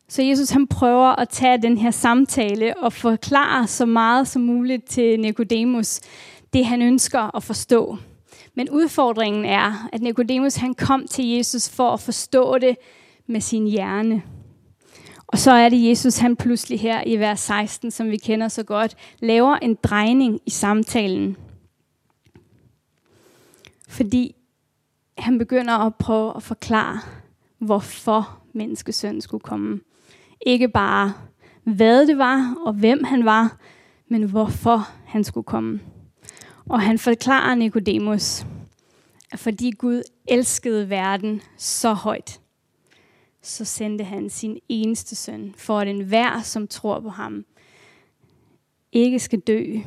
Så 0.09 0.23
Jesus 0.23 0.51
han 0.51 0.67
prøver 0.67 1.21
at 1.21 1.29
tage 1.29 1.63
den 1.63 1.79
her 1.79 1.91
samtale 1.91 2.77
og 2.77 2.93
forklare 2.93 3.67
så 3.67 3.87
meget 3.87 4.29
som 4.29 4.43
muligt 4.43 4.85
til 4.85 5.21
Nikodemus 5.21 6.01
det 6.57 6.67
han 6.67 6.83
ønsker 6.83 7.37
at 7.37 7.43
forstå. 7.43 7.97
Men 8.55 8.71
udfordringen 8.71 9.45
er, 9.45 9.89
at 9.93 10.03
Nikodemus 10.03 10.57
han 10.57 10.75
kom 10.75 11.07
til 11.07 11.29
Jesus 11.29 11.69
for 11.69 11.91
at 11.91 12.01
forstå 12.01 12.59
det 12.59 12.77
med 13.27 13.41
sin 13.41 13.67
hjerne. 13.67 14.23
Og 15.27 15.39
så 15.39 15.51
er 15.51 15.69
det 15.69 15.89
Jesus, 15.89 16.19
han 16.19 16.37
pludselig 16.37 16.81
her 16.81 17.03
i 17.07 17.17
vers 17.17 17.41
16, 17.41 17.91
som 17.91 18.11
vi 18.11 18.17
kender 18.17 18.49
så 18.49 18.63
godt, 18.63 18.97
laver 19.19 19.57
en 19.57 19.75
drejning 19.83 20.41
i 20.47 20.51
samtalen. 20.51 21.37
Fordi 23.89 24.35
han 25.19 25.39
begynder 25.39 25.75
at 25.75 25.95
prøve 25.95 26.37
at 26.37 26.43
forklare, 26.43 27.01
hvorfor 27.59 28.39
menneskesønnen 28.53 29.21
skulle 29.21 29.43
komme. 29.43 29.81
Ikke 30.47 30.69
bare 30.69 31.13
hvad 31.65 32.07
det 32.07 32.19
var 32.19 32.55
og 32.67 32.73
hvem 32.73 33.05
han 33.05 33.25
var, 33.25 33.57
men 34.09 34.23
hvorfor 34.23 34.89
han 35.07 35.25
skulle 35.25 35.45
komme. 35.45 35.81
Og 36.69 36.81
han 36.81 36.99
forklarer 36.99 37.55
Nikodemus, 37.55 38.47
at 39.33 39.39
fordi 39.39 39.71
Gud 39.71 40.03
elskede 40.29 40.91
verden 40.91 41.43
så 41.57 41.93
højt, 41.93 42.41
så 43.43 43.65
sendte 43.65 44.05
han 44.05 44.31
sin 44.31 44.59
eneste 44.69 45.17
søn, 45.17 45.55
for 45.59 45.79
at 45.79 45.89
enhver, 45.89 46.43
som 46.43 46.69
tror 46.69 47.01
på 47.01 47.09
ham, 47.09 47.45
ikke 48.93 49.19
skal 49.19 49.41
dø, 49.41 49.79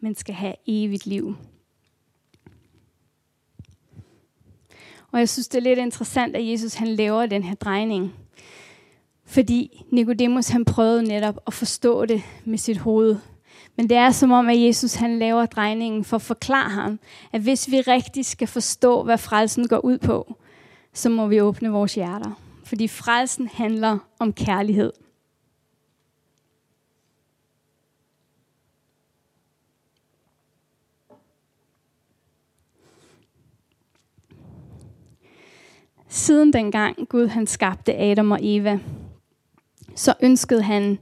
men 0.00 0.14
skal 0.14 0.34
have 0.34 0.54
evigt 0.66 1.06
liv. 1.06 1.36
Og 5.12 5.18
jeg 5.18 5.28
synes, 5.28 5.48
det 5.48 5.58
er 5.58 5.62
lidt 5.62 5.78
interessant, 5.78 6.36
at 6.36 6.48
Jesus 6.48 6.74
han 6.74 6.88
laver 6.88 7.26
den 7.26 7.42
her 7.42 7.54
drejning. 7.54 8.14
Fordi 9.24 9.84
Nikodemus 9.90 10.48
han 10.48 10.64
prøvede 10.64 11.02
netop 11.02 11.38
at 11.46 11.54
forstå 11.54 12.06
det 12.06 12.22
med 12.44 12.58
sit 12.58 12.78
hoved. 12.78 13.16
Men 13.76 13.88
det 13.88 13.96
er 13.96 14.10
som 14.10 14.30
om, 14.30 14.48
at 14.48 14.62
Jesus 14.62 14.94
han 14.94 15.18
laver 15.18 15.46
drejningen 15.46 16.04
for 16.04 16.16
at 16.16 16.22
forklare 16.22 16.70
ham, 16.70 16.98
at 17.32 17.40
hvis 17.40 17.70
vi 17.70 17.80
rigtig 17.80 18.26
skal 18.26 18.48
forstå, 18.48 19.02
hvad 19.02 19.18
frelsen 19.18 19.68
går 19.68 19.84
ud 19.84 19.98
på, 19.98 20.36
så 20.92 21.08
må 21.08 21.26
vi 21.26 21.40
åbne 21.40 21.70
vores 21.70 21.94
hjerter. 21.94 22.40
Fordi 22.64 22.88
frelsen 22.88 23.48
handler 23.48 23.98
om 24.18 24.32
kærlighed. 24.32 24.92
Siden 36.08 36.52
dengang 36.52 37.08
Gud 37.08 37.26
han 37.26 37.46
skabte 37.46 37.96
Adam 37.96 38.30
og 38.30 38.38
Eva, 38.42 38.78
så 39.94 40.14
ønskede 40.20 40.62
han 40.62 40.98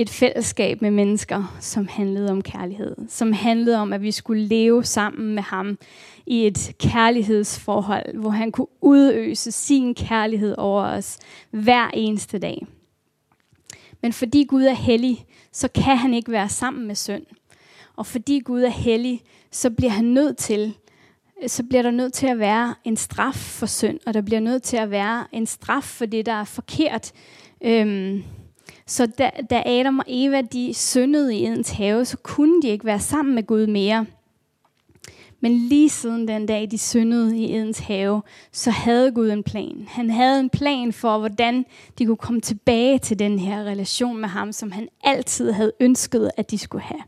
et 0.00 0.10
fællesskab 0.10 0.82
med 0.82 0.90
mennesker, 0.90 1.56
som 1.60 1.88
handlede 1.88 2.30
om 2.30 2.42
kærlighed. 2.42 2.96
Som 3.08 3.32
handlede 3.32 3.76
om, 3.76 3.92
at 3.92 4.02
vi 4.02 4.12
skulle 4.12 4.44
leve 4.46 4.84
sammen 4.84 5.34
med 5.34 5.42
ham 5.42 5.78
i 6.26 6.46
et 6.46 6.72
kærlighedsforhold, 6.78 8.18
hvor 8.18 8.30
han 8.30 8.52
kunne 8.52 8.66
udøse 8.80 9.52
sin 9.52 9.94
kærlighed 9.94 10.54
over 10.58 10.82
os 10.82 11.18
hver 11.50 11.90
eneste 11.94 12.38
dag. 12.38 12.66
Men 14.02 14.12
fordi 14.12 14.44
Gud 14.44 14.62
er 14.62 14.74
hellig, 14.74 15.24
så 15.52 15.68
kan 15.68 15.96
han 15.96 16.14
ikke 16.14 16.32
være 16.32 16.48
sammen 16.48 16.86
med 16.86 16.94
synd. 16.94 17.26
Og 17.96 18.06
fordi 18.06 18.40
Gud 18.40 18.62
er 18.62 18.68
hellig, 18.68 19.22
så 19.50 19.70
bliver 19.70 19.90
han 19.90 20.04
nødt 20.04 20.36
til 20.36 20.74
så 21.46 21.62
bliver 21.62 21.82
der 21.82 21.90
nødt 21.90 22.12
til 22.12 22.26
at 22.26 22.38
være 22.38 22.74
en 22.84 22.96
straf 22.96 23.34
for 23.34 23.66
synd, 23.66 23.98
og 24.06 24.14
der 24.14 24.20
bliver 24.20 24.40
nødt 24.40 24.62
til 24.62 24.76
at 24.76 24.90
være 24.90 25.26
en 25.32 25.46
straf 25.46 25.82
for 25.82 26.06
det, 26.06 26.26
der 26.26 26.32
er 26.32 26.44
forkert. 26.44 27.12
Øhm, 27.64 28.24
så 28.88 29.06
da, 29.06 29.30
da 29.50 29.62
Adam 29.66 29.98
og 29.98 30.04
Eva 30.08 30.40
de 30.40 30.74
syndede 30.74 31.36
i 31.36 31.46
Edens 31.46 31.70
have, 31.70 32.04
så 32.04 32.16
kunne 32.16 32.62
de 32.62 32.68
ikke 32.68 32.84
være 32.84 33.00
sammen 33.00 33.34
med 33.34 33.46
Gud 33.46 33.66
mere. 33.66 34.06
Men 35.40 35.52
lige 35.52 35.88
siden 35.88 36.28
den 36.28 36.46
dag, 36.46 36.68
de 36.70 36.78
syndede 36.78 37.38
i 37.38 37.56
Edens 37.56 37.78
have, 37.78 38.22
så 38.52 38.70
havde 38.70 39.12
Gud 39.12 39.30
en 39.30 39.42
plan. 39.42 39.84
Han 39.88 40.10
havde 40.10 40.40
en 40.40 40.50
plan 40.50 40.92
for, 40.92 41.18
hvordan 41.18 41.66
de 41.98 42.06
kunne 42.06 42.16
komme 42.16 42.40
tilbage 42.40 42.98
til 42.98 43.18
den 43.18 43.38
her 43.38 43.64
relation 43.64 44.20
med 44.20 44.28
ham, 44.28 44.52
som 44.52 44.72
han 44.72 44.88
altid 45.04 45.52
havde 45.52 45.72
ønsket, 45.80 46.30
at 46.36 46.50
de 46.50 46.58
skulle 46.58 46.82
have. 46.82 47.02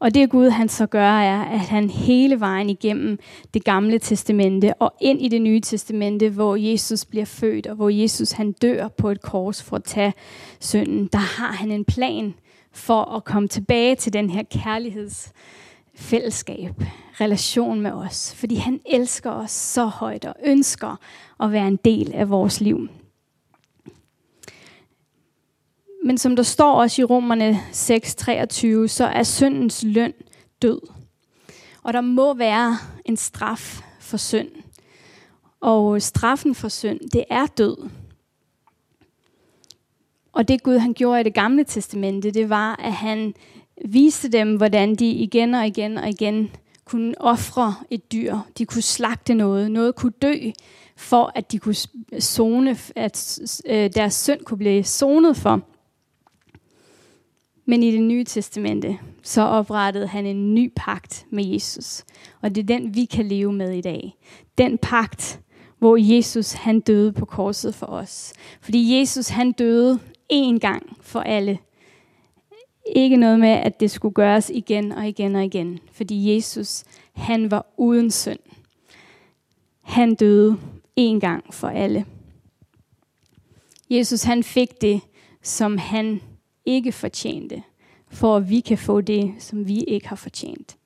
Og 0.00 0.14
det 0.14 0.30
Gud 0.30 0.48
han 0.48 0.68
så 0.68 0.86
gør, 0.86 1.10
er, 1.10 1.42
at 1.42 1.60
han 1.60 1.90
hele 1.90 2.40
vejen 2.40 2.70
igennem 2.70 3.18
det 3.54 3.64
gamle 3.64 3.98
testamente 3.98 4.74
og 4.74 4.94
ind 5.00 5.22
i 5.22 5.28
det 5.28 5.42
nye 5.42 5.60
testamente, 5.60 6.28
hvor 6.28 6.56
Jesus 6.56 7.04
bliver 7.04 7.24
født, 7.24 7.66
og 7.66 7.76
hvor 7.76 7.88
Jesus 7.88 8.32
han 8.32 8.52
dør 8.52 8.88
på 8.88 9.10
et 9.10 9.22
kors 9.22 9.62
for 9.62 9.76
at 9.76 9.84
tage 9.84 10.14
synden, 10.60 11.08
der 11.12 11.18
har 11.18 11.52
han 11.52 11.70
en 11.70 11.84
plan 11.84 12.34
for 12.72 13.02
at 13.02 13.24
komme 13.24 13.48
tilbage 13.48 13.96
til 13.96 14.12
den 14.12 14.30
her 14.30 14.42
kærlighedsfællesskab, 14.42 16.82
relation 17.20 17.80
med 17.80 17.92
os. 17.92 18.34
Fordi 18.34 18.54
han 18.54 18.80
elsker 18.86 19.30
os 19.30 19.50
så 19.50 19.86
højt 19.86 20.24
og 20.24 20.34
ønsker 20.44 20.96
at 21.40 21.52
være 21.52 21.68
en 21.68 21.78
del 21.84 22.12
af 22.14 22.30
vores 22.30 22.60
liv. 22.60 22.88
Men 26.04 26.18
som 26.18 26.36
der 26.36 26.42
står 26.42 26.72
også 26.72 27.02
i 27.02 27.04
Romerne 27.04 27.60
6:23, 27.72 28.88
så 28.88 29.04
er 29.04 29.22
syndens 29.22 29.84
løn 29.86 30.12
død. 30.62 30.80
Og 31.82 31.92
der 31.92 32.00
må 32.00 32.34
være 32.34 32.78
en 33.04 33.16
straf 33.16 33.82
for 34.00 34.16
synd. 34.16 34.48
Og 35.60 36.02
straffen 36.02 36.54
for 36.54 36.68
synd, 36.68 37.00
det 37.12 37.24
er 37.30 37.46
død. 37.46 37.76
Og 40.32 40.48
det 40.48 40.62
Gud 40.62 40.78
han 40.78 40.94
gjorde 40.94 41.20
i 41.20 41.24
det 41.24 41.34
gamle 41.34 41.64
testamente, 41.64 42.30
det 42.30 42.48
var, 42.48 42.76
at 42.76 42.92
han 42.92 43.34
viste 43.84 44.28
dem, 44.28 44.56
hvordan 44.56 44.94
de 44.94 45.10
igen 45.10 45.54
og 45.54 45.66
igen 45.66 45.98
og 45.98 46.08
igen 46.08 46.50
kunne 46.84 47.14
ofre 47.20 47.74
et 47.90 48.12
dyr. 48.12 48.38
De 48.58 48.66
kunne 48.66 48.82
slagte 48.82 49.34
noget. 49.34 49.70
Noget 49.70 49.94
kunne 49.94 50.12
dø, 50.22 50.34
for 50.96 51.32
at 51.34 51.52
de 51.52 51.58
kunne 51.58 51.74
zone, 52.20 52.78
at 52.96 53.38
øh, 53.66 53.90
deres 53.94 54.14
synd 54.14 54.40
kunne 54.40 54.58
blive 54.58 54.84
sonet 54.84 55.36
for. 55.36 55.60
Men 57.70 57.82
i 57.82 57.90
det 57.90 58.02
nye 58.02 58.24
testamente, 58.24 58.98
så 59.22 59.42
oprettede 59.42 60.06
han 60.06 60.26
en 60.26 60.54
ny 60.54 60.72
pagt 60.76 61.26
med 61.30 61.44
Jesus. 61.44 62.04
Og 62.42 62.54
det 62.54 62.62
er 62.62 62.78
den, 62.78 62.94
vi 62.94 63.04
kan 63.04 63.26
leve 63.26 63.52
med 63.52 63.72
i 63.72 63.80
dag. 63.80 64.16
Den 64.58 64.78
pagt, 64.78 65.40
hvor 65.78 65.96
Jesus 65.96 66.52
han 66.52 66.80
døde 66.80 67.12
på 67.12 67.24
korset 67.24 67.74
for 67.74 67.86
os. 67.86 68.32
Fordi 68.60 68.98
Jesus 68.98 69.28
han 69.28 69.52
døde 69.52 69.98
én 70.32 70.58
gang 70.58 70.96
for 71.00 71.20
alle. 71.20 71.58
Ikke 72.96 73.16
noget 73.16 73.40
med, 73.40 73.48
at 73.48 73.80
det 73.80 73.90
skulle 73.90 74.14
gøres 74.14 74.50
igen 74.54 74.92
og 74.92 75.08
igen 75.08 75.36
og 75.36 75.44
igen. 75.44 75.78
Fordi 75.92 76.34
Jesus, 76.34 76.84
han 77.12 77.50
var 77.50 77.66
uden 77.76 78.10
synd. 78.10 78.40
Han 79.80 80.14
døde 80.14 80.56
én 81.00 81.18
gang 81.18 81.54
for 81.54 81.68
alle. 81.68 82.04
Jesus, 83.90 84.22
han 84.22 84.42
fik 84.42 84.80
det, 84.80 85.00
som 85.42 85.78
han 85.78 86.20
ikke 86.66 86.92
fortjente, 86.92 87.62
for 88.08 88.36
at 88.36 88.50
vi 88.50 88.60
kan 88.60 88.78
få 88.78 89.00
det, 89.00 89.34
som 89.38 89.68
vi 89.68 89.80
ikke 89.80 90.08
har 90.08 90.16
fortjent. 90.16 90.76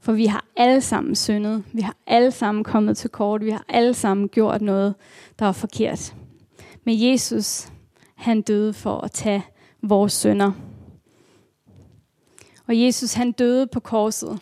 For 0.00 0.12
vi 0.12 0.26
har 0.26 0.44
alle 0.56 0.80
sammen 0.80 1.14
syndet. 1.14 1.64
Vi 1.72 1.80
har 1.80 1.96
alle 2.06 2.30
sammen 2.30 2.64
kommet 2.64 2.96
til 2.96 3.10
kort. 3.10 3.44
Vi 3.44 3.50
har 3.50 3.64
alle 3.68 3.94
sammen 3.94 4.28
gjort 4.28 4.62
noget, 4.62 4.94
der 5.38 5.46
er 5.46 5.52
forkert. 5.52 6.14
Men 6.84 7.10
Jesus, 7.10 7.68
han 8.14 8.42
døde 8.42 8.72
for 8.72 9.00
at 9.00 9.10
tage 9.10 9.44
vores 9.82 10.12
synder. 10.12 10.52
Og 12.66 12.80
Jesus, 12.80 13.12
han 13.12 13.32
døde 13.32 13.66
på 13.66 13.80
korset, 13.80 14.40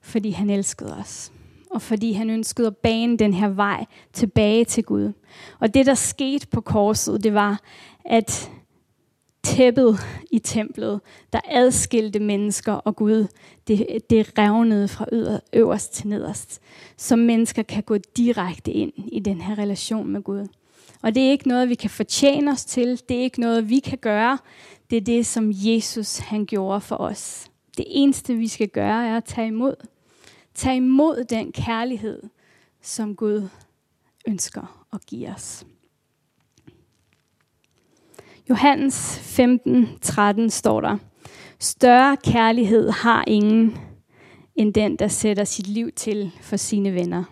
fordi 0.00 0.30
han 0.30 0.50
elskede 0.50 0.96
os. 0.96 1.32
Og 1.70 1.82
fordi 1.82 2.12
han 2.12 2.30
ønskede 2.30 2.66
at 2.66 2.76
bane 2.76 3.16
den 3.16 3.34
her 3.34 3.48
vej 3.48 3.84
tilbage 4.12 4.64
til 4.64 4.84
Gud. 4.84 5.12
Og 5.60 5.74
det, 5.74 5.86
der 5.86 5.94
skete 5.94 6.46
på 6.46 6.60
korset, 6.60 7.24
det 7.24 7.34
var, 7.34 7.60
at 8.04 8.50
tæppet 9.44 9.98
i 10.30 10.38
templet, 10.38 11.00
der 11.32 11.40
adskilte 11.48 12.18
mennesker 12.20 12.72
og 12.72 12.96
Gud, 12.96 13.26
det, 13.68 13.86
det 14.10 14.38
revnede 14.38 14.88
fra 14.88 15.06
øverst 15.52 15.92
til 15.92 16.08
nederst. 16.08 16.60
Så 16.96 17.16
mennesker 17.16 17.62
kan 17.62 17.82
gå 17.82 17.96
direkte 17.96 18.72
ind 18.72 18.92
i 19.12 19.20
den 19.20 19.40
her 19.40 19.58
relation 19.58 20.08
med 20.08 20.22
Gud. 20.22 20.46
Og 21.02 21.14
det 21.14 21.26
er 21.26 21.30
ikke 21.30 21.48
noget, 21.48 21.68
vi 21.68 21.74
kan 21.74 21.90
fortjene 21.90 22.50
os 22.50 22.64
til. 22.64 23.00
Det 23.08 23.16
er 23.16 23.22
ikke 23.22 23.40
noget, 23.40 23.70
vi 23.70 23.78
kan 23.78 23.98
gøre. 23.98 24.38
Det 24.90 24.96
er 24.96 25.00
det, 25.00 25.26
som 25.26 25.52
Jesus 25.54 26.18
han 26.18 26.46
gjorde 26.46 26.80
for 26.80 26.96
os. 26.96 27.50
Det 27.76 27.84
eneste, 27.88 28.34
vi 28.34 28.48
skal 28.48 28.68
gøre, 28.68 29.06
er 29.06 29.16
at 29.16 29.24
tage 29.24 29.46
imod. 29.46 29.74
Tag 30.54 30.76
imod 30.76 31.24
den 31.24 31.52
kærlighed, 31.52 32.22
som 32.82 33.16
Gud 33.16 33.48
ønsker 34.28 34.86
at 34.92 35.06
give 35.06 35.28
os. 35.28 35.64
Johannes 38.50 39.18
15, 39.18 39.88
13 40.00 40.50
står 40.50 40.80
der, 40.80 40.98
Større 41.58 42.16
kærlighed 42.16 42.90
har 42.90 43.24
ingen, 43.26 43.78
end 44.56 44.74
den, 44.74 44.96
der 44.96 45.08
sætter 45.08 45.44
sit 45.44 45.66
liv 45.66 45.92
til 45.92 46.32
for 46.40 46.56
sine 46.56 46.94
venner. 46.94 47.24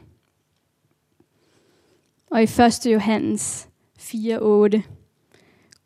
Og 2.31 2.43
i 2.43 2.45
1. 2.45 2.87
Johannes 2.87 3.69
4, 3.99 4.39
8, 4.39 4.83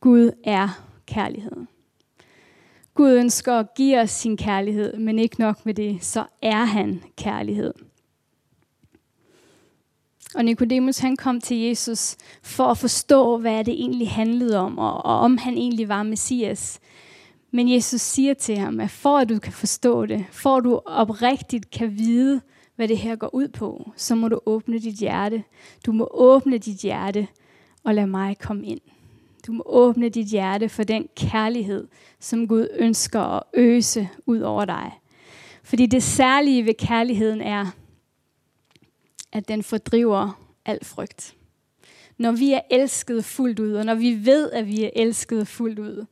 Gud 0.01 0.31
er 0.45 0.69
kærlighed. 1.07 1.67
Gud 2.95 3.13
ønsker 3.13 3.53
at 3.55 3.75
give 3.75 4.01
os 4.01 4.11
sin 4.11 4.37
kærlighed, 4.37 4.97
men 4.97 5.19
ikke 5.19 5.41
nok 5.41 5.67
med 5.67 5.75
det, 5.75 6.05
så 6.05 6.25
er 6.43 6.65
han 6.65 7.03
kærlighed. 7.17 7.75
Og 10.37 10.45
Nikodemus 10.45 10.99
han 10.99 11.17
kom 11.17 11.41
til 11.41 11.57
Jesus 11.57 12.17
for 12.43 12.65
at 12.65 12.79
forstå, 12.79 13.39
hvad 13.39 13.65
det 13.65 13.75
egentlig 13.75 14.11
handlede 14.11 14.59
om, 14.59 14.79
og, 14.79 15.05
og 15.05 15.19
om 15.19 15.39
han 15.39 15.55
egentlig 15.55 15.89
var 15.89 16.03
Messias. 16.03 16.81
Men 17.51 17.73
Jesus 17.73 18.01
siger 18.01 18.35
til 18.35 18.57
ham, 18.57 18.81
at 18.81 18.91
for 18.91 19.19
at 19.19 19.29
du 19.29 19.39
kan 19.39 19.53
forstå 19.53 20.07
det, 20.07 20.25
for 20.31 20.57
at 20.57 20.65
du 20.65 20.81
oprigtigt 20.87 21.71
kan 21.71 21.99
vide, 21.99 22.41
hvad 22.77 22.89
det 22.89 22.99
her 22.99 23.17
går 23.17 23.35
ud 23.35 23.49
på, 23.49 23.91
så 23.97 24.15
må 24.15 24.29
du 24.29 24.41
åbne 24.47 24.79
dit 24.79 24.95
hjerte. 24.95 25.43
Du 25.87 25.93
må 25.93 26.09
åbne 26.11 26.59
dit 26.59 26.79
hjerte 26.79 27.27
og 27.85 27.95
lade 27.95 28.07
mig 28.07 28.39
komme 28.39 28.67
ind. 28.67 28.81
Du 29.47 29.53
må 29.53 29.63
åbne 29.67 30.09
dit 30.09 30.27
hjerte 30.27 30.69
for 30.69 30.83
den 30.83 31.09
kærlighed, 31.17 31.89
som 32.21 32.49
Gud 32.49 32.69
ønsker 32.77 33.21
at 33.21 33.43
øse 33.55 34.09
ud 34.27 34.41
over 34.41 34.65
dig. 34.65 34.93
Fordi 35.63 35.87
det 35.87 36.03
særlige 36.03 36.67
ved 36.67 36.75
kærligheden 36.75 37.41
er, 37.41 37.67
at 39.37 39.49
den 39.49 39.63
fordriver 39.63 40.43
al 40.65 40.85
frygt. 40.85 41.35
Når 42.19 42.33
vi 42.33 42.53
er 42.53 42.61
elsket 42.71 43.25
fuldt 43.25 43.59
ud, 43.59 43.73
og 43.73 43.85
når 43.85 43.95
vi 43.95 44.27
ved, 44.27 44.51
at 44.51 44.67
vi 44.67 44.85
er 44.85 44.91
elsket 44.97 45.49
fuldt 45.49 45.79
ud, 45.79 46.07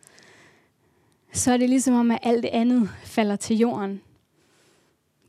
så 1.32 1.52
er 1.52 1.56
det 1.56 1.68
ligesom 1.68 1.94
om, 1.94 2.10
at 2.10 2.18
alt 2.22 2.42
det 2.42 2.48
andet 2.48 2.90
falder 3.04 3.36
til 3.36 3.56
jorden. 3.56 4.00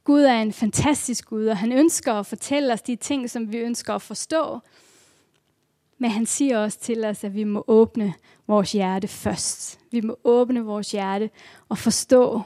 Gud 0.03 0.21
er 0.21 0.41
en 0.41 0.53
fantastisk 0.53 1.25
Gud, 1.25 1.45
og 1.45 1.57
han 1.57 1.71
ønsker 1.71 2.13
at 2.13 2.25
fortælle 2.25 2.73
os 2.73 2.81
de 2.81 2.95
ting, 2.95 3.29
som 3.29 3.51
vi 3.51 3.57
ønsker 3.57 3.93
at 3.93 4.01
forstå. 4.01 4.59
Men 5.97 6.11
han 6.11 6.25
siger 6.25 6.59
også 6.59 6.79
til 6.79 7.05
os, 7.05 7.23
at 7.23 7.35
vi 7.35 7.43
må 7.43 7.63
åbne 7.67 8.13
vores 8.47 8.71
hjerte 8.71 9.07
først. 9.07 9.79
Vi 9.91 10.01
må 10.01 10.19
åbne 10.23 10.61
vores 10.61 10.91
hjerte 10.91 11.29
og 11.69 11.77
forstå 11.77 12.41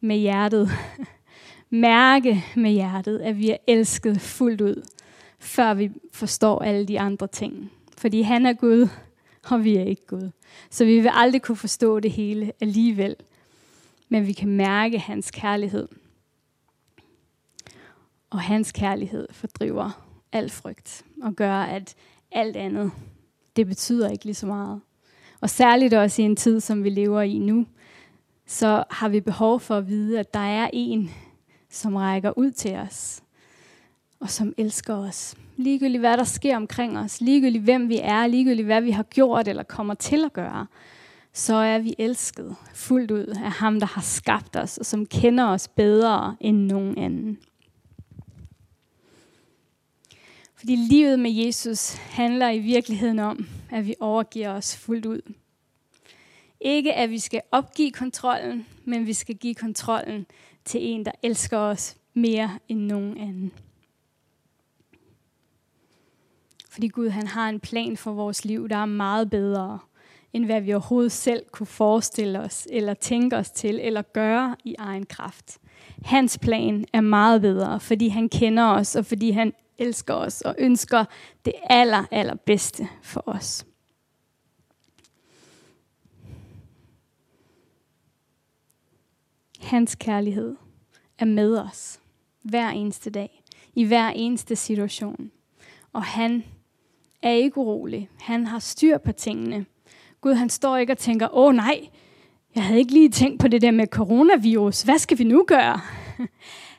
med 0.00 0.16
hjertet, 0.16 0.70
mærke 1.70 2.44
med 2.56 2.70
hjertet, 2.70 3.18
at 3.18 3.38
vi 3.38 3.50
er 3.50 3.56
elsket 3.66 4.20
fuldt 4.20 4.60
ud, 4.60 4.82
før 5.38 5.74
vi 5.74 5.90
forstår 6.12 6.62
alle 6.62 6.86
de 6.86 7.00
andre 7.00 7.26
ting. 7.26 7.72
Fordi 7.98 8.22
han 8.22 8.46
er 8.46 8.52
Gud, 8.52 8.88
og 9.50 9.64
vi 9.64 9.76
er 9.76 9.84
ikke 9.84 10.06
Gud. 10.06 10.30
Så 10.70 10.84
vi 10.84 11.00
vil 11.00 11.10
aldrig 11.12 11.42
kunne 11.42 11.56
forstå 11.56 12.00
det 12.00 12.10
hele 12.10 12.52
alligevel. 12.60 13.16
Men 14.08 14.26
vi 14.26 14.32
kan 14.32 14.48
mærke 14.48 14.98
hans 14.98 15.30
kærlighed. 15.30 15.88
Og 18.30 18.40
hans 18.40 18.72
kærlighed 18.72 19.28
fordriver 19.30 20.02
al 20.32 20.50
frygt 20.50 21.04
og 21.22 21.34
gør, 21.34 21.54
at 21.54 21.94
alt 22.32 22.56
andet, 22.56 22.92
det 23.56 23.66
betyder 23.66 24.10
ikke 24.10 24.24
lige 24.24 24.34
så 24.34 24.46
meget. 24.46 24.80
Og 25.40 25.50
særligt 25.50 25.94
også 25.94 26.22
i 26.22 26.24
en 26.24 26.36
tid, 26.36 26.60
som 26.60 26.84
vi 26.84 26.90
lever 26.90 27.22
i 27.22 27.38
nu, 27.38 27.66
så 28.46 28.84
har 28.90 29.08
vi 29.08 29.20
behov 29.20 29.60
for 29.60 29.76
at 29.76 29.88
vide, 29.88 30.20
at 30.20 30.34
der 30.34 30.40
er 30.40 30.70
en, 30.72 31.10
som 31.76 31.96
rækker 31.96 32.38
ud 32.38 32.50
til 32.50 32.74
os, 32.74 33.22
og 34.20 34.30
som 34.30 34.54
elsker 34.56 34.94
os. 34.94 35.34
Ligegyldigt 35.56 36.00
hvad 36.00 36.16
der 36.16 36.24
sker 36.24 36.56
omkring 36.56 36.98
os, 36.98 37.20
ligegyldigt 37.20 37.64
hvem 37.64 37.88
vi 37.88 37.98
er, 38.02 38.26
ligegyldigt 38.26 38.66
hvad 38.66 38.80
vi 38.80 38.90
har 38.90 39.02
gjort 39.02 39.48
eller 39.48 39.62
kommer 39.62 39.94
til 39.94 40.24
at 40.24 40.32
gøre, 40.32 40.66
så 41.32 41.54
er 41.54 41.78
vi 41.78 41.94
elsket 41.98 42.56
fuldt 42.74 43.10
ud 43.10 43.26
af 43.26 43.50
ham, 43.50 43.80
der 43.80 43.86
har 43.86 44.02
skabt 44.02 44.56
os, 44.56 44.78
og 44.78 44.86
som 44.86 45.06
kender 45.06 45.44
os 45.44 45.68
bedre 45.68 46.36
end 46.40 46.56
nogen 46.56 46.98
anden. 46.98 47.38
Fordi 50.54 50.76
livet 50.76 51.18
med 51.18 51.30
Jesus 51.30 51.94
handler 51.94 52.50
i 52.50 52.58
virkeligheden 52.58 53.18
om, 53.18 53.46
at 53.70 53.86
vi 53.86 53.94
overgiver 54.00 54.50
os 54.50 54.76
fuldt 54.76 55.06
ud. 55.06 55.20
Ikke 56.60 56.94
at 56.94 57.10
vi 57.10 57.18
skal 57.18 57.40
opgive 57.52 57.90
kontrollen, 57.90 58.66
men 58.84 59.06
vi 59.06 59.12
skal 59.12 59.34
give 59.36 59.54
kontrollen 59.54 60.26
til 60.66 60.80
en, 60.82 61.04
der 61.04 61.12
elsker 61.22 61.58
os 61.58 61.96
mere 62.14 62.58
end 62.68 62.80
nogen 62.80 63.18
anden. 63.18 63.52
Fordi 66.70 66.88
Gud 66.88 67.08
han 67.08 67.26
har 67.26 67.48
en 67.48 67.60
plan 67.60 67.96
for 67.96 68.12
vores 68.12 68.44
liv, 68.44 68.68
der 68.68 68.76
er 68.76 68.86
meget 68.86 69.30
bedre, 69.30 69.78
end 70.32 70.44
hvad 70.44 70.60
vi 70.60 70.72
overhovedet 70.72 71.12
selv 71.12 71.42
kunne 71.52 71.66
forestille 71.66 72.40
os, 72.40 72.68
eller 72.70 72.94
tænke 72.94 73.36
os 73.36 73.50
til, 73.50 73.80
eller 73.80 74.02
gøre 74.02 74.56
i 74.64 74.74
egen 74.78 75.06
kraft. 75.06 75.58
Hans 76.04 76.38
plan 76.38 76.84
er 76.92 77.00
meget 77.00 77.40
bedre, 77.40 77.80
fordi 77.80 78.08
han 78.08 78.28
kender 78.28 78.64
os, 78.64 78.96
og 78.96 79.06
fordi 79.06 79.30
han 79.30 79.52
elsker 79.78 80.14
os, 80.14 80.40
og 80.40 80.54
ønsker 80.58 81.04
det 81.44 81.52
aller, 81.70 82.04
allerbedste 82.10 82.88
for 83.02 83.22
os. 83.26 83.66
Hans 89.60 89.94
kærlighed 89.94 90.56
er 91.18 91.24
med 91.24 91.58
os 91.58 92.00
hver 92.42 92.68
eneste 92.68 93.10
dag, 93.10 93.42
i 93.74 93.84
hver 93.84 94.08
eneste 94.08 94.56
situation. 94.56 95.30
Og 95.92 96.02
han 96.02 96.44
er 97.22 97.30
ikke 97.32 97.58
urolig. 97.58 98.08
Han 98.18 98.46
har 98.46 98.58
styr 98.58 98.98
på 98.98 99.12
tingene. 99.12 99.66
Gud, 100.20 100.34
han 100.34 100.50
står 100.50 100.76
ikke 100.76 100.92
og 100.92 100.98
tænker, 100.98 101.28
åh 101.36 101.54
nej, 101.54 101.88
jeg 102.54 102.64
havde 102.64 102.78
ikke 102.80 102.92
lige 102.92 103.08
tænkt 103.08 103.40
på 103.40 103.48
det 103.48 103.62
der 103.62 103.70
med 103.70 103.86
coronavirus. 103.86 104.82
Hvad 104.82 104.98
skal 104.98 105.18
vi 105.18 105.24
nu 105.24 105.44
gøre? 105.46 105.80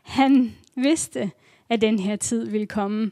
Han 0.03 0.55
vidste, 0.75 1.31
at 1.69 1.81
den 1.81 1.99
her 1.99 2.15
tid 2.15 2.45
ville 2.49 2.67
komme. 2.67 3.11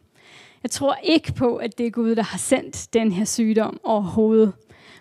Jeg 0.64 0.72
tror 0.72 0.98
ikke 1.04 1.34
på, 1.34 1.56
at 1.56 1.78
det 1.78 1.86
er 1.86 1.92
Gud, 1.92 2.16
der 2.16 2.24
har 2.24 2.38
sendt 2.38 2.94
den 2.94 3.12
her 3.12 3.26
sygdom 3.26 3.80
overhovedet. 3.84 4.54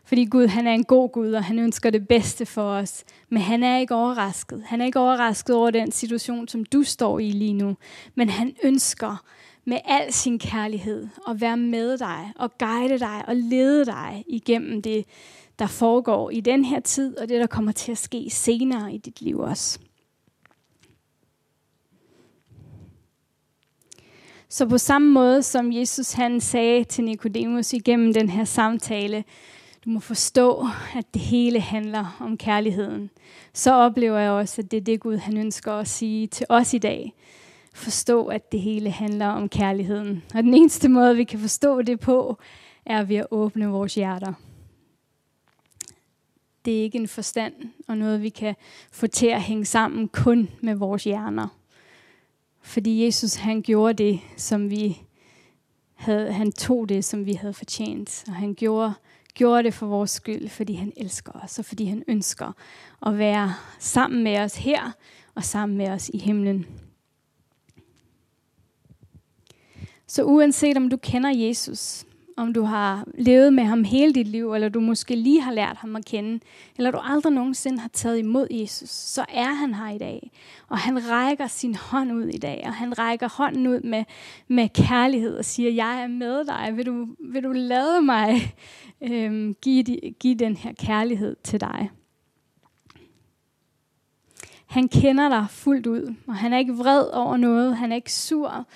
Fordi 0.04 0.24
Gud, 0.24 0.46
han 0.46 0.66
er 0.66 0.72
en 0.72 0.84
god 0.84 1.12
Gud, 1.12 1.32
og 1.32 1.44
han 1.44 1.58
ønsker 1.58 1.90
det 1.90 2.08
bedste 2.08 2.46
for 2.46 2.62
os. 2.62 3.04
Men 3.28 3.42
han 3.42 3.62
er 3.62 3.78
ikke 3.78 3.94
overrasket. 3.94 4.62
Han 4.66 4.80
er 4.80 4.84
ikke 4.84 4.98
overrasket 4.98 5.56
over 5.56 5.70
den 5.70 5.92
situation, 5.92 6.48
som 6.48 6.64
du 6.64 6.82
står 6.82 7.18
i 7.18 7.30
lige 7.30 7.52
nu. 7.52 7.76
Men 8.14 8.28
han 8.28 8.56
ønsker 8.64 9.24
med 9.64 9.78
al 9.84 10.12
sin 10.12 10.38
kærlighed 10.38 11.08
at 11.28 11.40
være 11.40 11.56
med 11.56 11.98
dig 11.98 12.32
og 12.36 12.58
guide 12.58 12.98
dig 12.98 13.24
og 13.28 13.36
lede 13.36 13.86
dig 13.86 14.24
igennem 14.26 14.82
det, 14.82 15.04
der 15.58 15.66
foregår 15.66 16.30
i 16.30 16.40
den 16.40 16.64
her 16.64 16.80
tid, 16.80 17.18
og 17.18 17.28
det, 17.28 17.40
der 17.40 17.46
kommer 17.46 17.72
til 17.72 17.92
at 17.92 17.98
ske 17.98 18.30
senere 18.30 18.94
i 18.94 18.98
dit 18.98 19.20
liv 19.20 19.38
også. 19.38 19.78
Så 24.48 24.66
på 24.66 24.78
samme 24.78 25.10
måde 25.10 25.42
som 25.42 25.72
Jesus 25.72 26.12
han 26.12 26.40
sagde 26.40 26.84
til 26.84 27.04
Nikodemus 27.04 27.72
igennem 27.72 28.14
den 28.14 28.28
her 28.28 28.44
samtale, 28.44 29.24
du 29.84 29.90
må 29.90 30.00
forstå, 30.00 30.66
at 30.96 31.14
det 31.14 31.22
hele 31.22 31.60
handler 31.60 32.16
om 32.20 32.36
kærligheden. 32.36 33.10
Så 33.52 33.74
oplever 33.74 34.18
jeg 34.18 34.30
også, 34.30 34.62
at 34.62 34.70
det 34.70 34.76
er 34.76 34.80
det 34.80 35.00
Gud 35.00 35.16
han 35.16 35.36
ønsker 35.36 35.72
at 35.72 35.88
sige 35.88 36.26
til 36.26 36.46
os 36.48 36.74
i 36.74 36.78
dag. 36.78 37.14
Forstå, 37.74 38.26
at 38.26 38.52
det 38.52 38.60
hele 38.60 38.90
handler 38.90 39.26
om 39.26 39.48
kærligheden. 39.48 40.22
Og 40.34 40.42
den 40.42 40.54
eneste 40.54 40.88
måde, 40.88 41.16
vi 41.16 41.24
kan 41.24 41.38
forstå 41.38 41.82
det 41.82 42.00
på, 42.00 42.38
er 42.86 43.02
ved 43.04 43.16
at 43.16 43.26
åbne 43.30 43.66
vores 43.66 43.94
hjerter. 43.94 44.32
Det 46.64 46.78
er 46.78 46.82
ikke 46.82 46.98
en 46.98 47.08
forstand 47.08 47.54
og 47.88 47.98
noget, 47.98 48.22
vi 48.22 48.28
kan 48.28 48.54
få 48.92 49.06
til 49.06 49.26
at 49.26 49.42
hænge 49.42 49.64
sammen 49.64 50.08
kun 50.08 50.48
med 50.60 50.74
vores 50.74 51.04
hjerner. 51.04 51.48
Fordi 52.62 53.04
Jesus 53.04 53.34
han 53.34 53.62
gjorde 53.62 54.04
det, 54.04 54.20
som 54.36 54.70
vi 54.70 54.98
havde, 55.94 56.32
han 56.32 56.52
tog 56.52 56.88
det, 56.88 57.04
som 57.04 57.26
vi 57.26 57.32
havde 57.32 57.52
fortjent. 57.52 58.24
Og 58.28 58.34
han 58.34 58.54
gjorde, 58.54 58.92
gjorde 59.34 59.62
det 59.62 59.74
for 59.74 59.86
vores 59.86 60.10
skyld, 60.10 60.48
fordi 60.48 60.74
han 60.74 60.92
elsker 60.96 61.32
os, 61.32 61.58
og 61.58 61.64
fordi 61.64 61.84
han 61.84 62.04
ønsker 62.08 62.52
at 63.06 63.18
være 63.18 63.54
sammen 63.78 64.24
med 64.24 64.38
os 64.38 64.56
her, 64.56 64.92
og 65.34 65.44
sammen 65.44 65.78
med 65.78 65.88
os 65.88 66.08
i 66.08 66.18
himlen. 66.18 66.66
Så 70.06 70.24
uanset 70.24 70.76
om 70.76 70.88
du 70.88 70.96
kender 70.96 71.30
Jesus, 71.30 72.04
om 72.36 72.52
du 72.52 72.62
har 72.62 73.04
levet 73.14 73.52
med 73.52 73.64
ham 73.64 73.84
hele 73.84 74.12
dit 74.12 74.28
liv, 74.28 74.54
eller 74.54 74.68
du 74.68 74.80
måske 74.80 75.16
lige 75.16 75.40
har 75.40 75.52
lært 75.52 75.76
ham 75.76 75.96
at 75.96 76.04
kende, 76.04 76.40
eller 76.76 76.90
du 76.90 76.98
aldrig 77.02 77.32
nogensinde 77.32 77.78
har 77.78 77.88
taget 77.92 78.18
imod 78.18 78.46
Jesus, 78.50 78.88
så 78.88 79.24
er 79.28 79.54
han 79.54 79.74
her 79.74 79.90
i 79.90 79.98
dag. 79.98 80.30
Og 80.68 80.78
han 80.78 81.10
rækker 81.10 81.46
sin 81.46 81.74
hånd 81.74 82.12
ud 82.12 82.26
i 82.26 82.38
dag, 82.38 82.62
og 82.66 82.74
han 82.74 82.98
rækker 82.98 83.28
hånden 83.28 83.66
ud 83.66 83.80
med, 83.80 84.04
med 84.48 84.68
kærlighed 84.68 85.36
og 85.36 85.44
siger, 85.44 85.70
jeg 85.70 86.02
er 86.02 86.06
med 86.06 86.44
dig, 86.44 86.76
vil 86.76 86.86
du, 86.86 87.06
vil 87.18 87.44
du 87.44 87.52
lade 87.52 88.02
mig 88.02 88.54
øhm, 89.10 89.54
give, 89.62 89.84
give 90.20 90.34
den 90.34 90.56
her 90.56 90.72
kærlighed 90.72 91.36
til 91.44 91.60
dig? 91.60 91.90
Han 94.66 94.88
kender 94.88 95.28
dig 95.28 95.46
fuldt 95.50 95.86
ud, 95.86 96.14
og 96.26 96.34
han 96.34 96.52
er 96.52 96.58
ikke 96.58 96.74
vred 96.74 97.04
over 97.12 97.36
noget, 97.36 97.76
han 97.76 97.92
er 97.92 97.96
ikke 97.96 98.12
sur, 98.12 98.66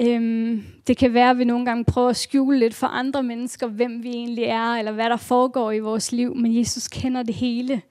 Øhm, 0.00 0.64
det 0.86 0.96
kan 0.96 1.14
være, 1.14 1.30
at 1.30 1.38
vi 1.38 1.44
nogle 1.44 1.64
gange 1.64 1.84
prøver 1.84 2.08
at 2.08 2.16
skjule 2.16 2.58
lidt 2.58 2.74
for 2.74 2.86
andre 2.86 3.22
mennesker, 3.22 3.66
hvem 3.66 4.02
vi 4.02 4.08
egentlig 4.08 4.44
er, 4.44 4.74
eller 4.74 4.92
hvad 4.92 5.10
der 5.10 5.16
foregår 5.16 5.72
i 5.72 5.78
vores 5.78 6.12
liv. 6.12 6.36
Men 6.36 6.58
Jesus 6.58 6.88
kender 6.88 7.22
det 7.22 7.34
hele, 7.34 7.82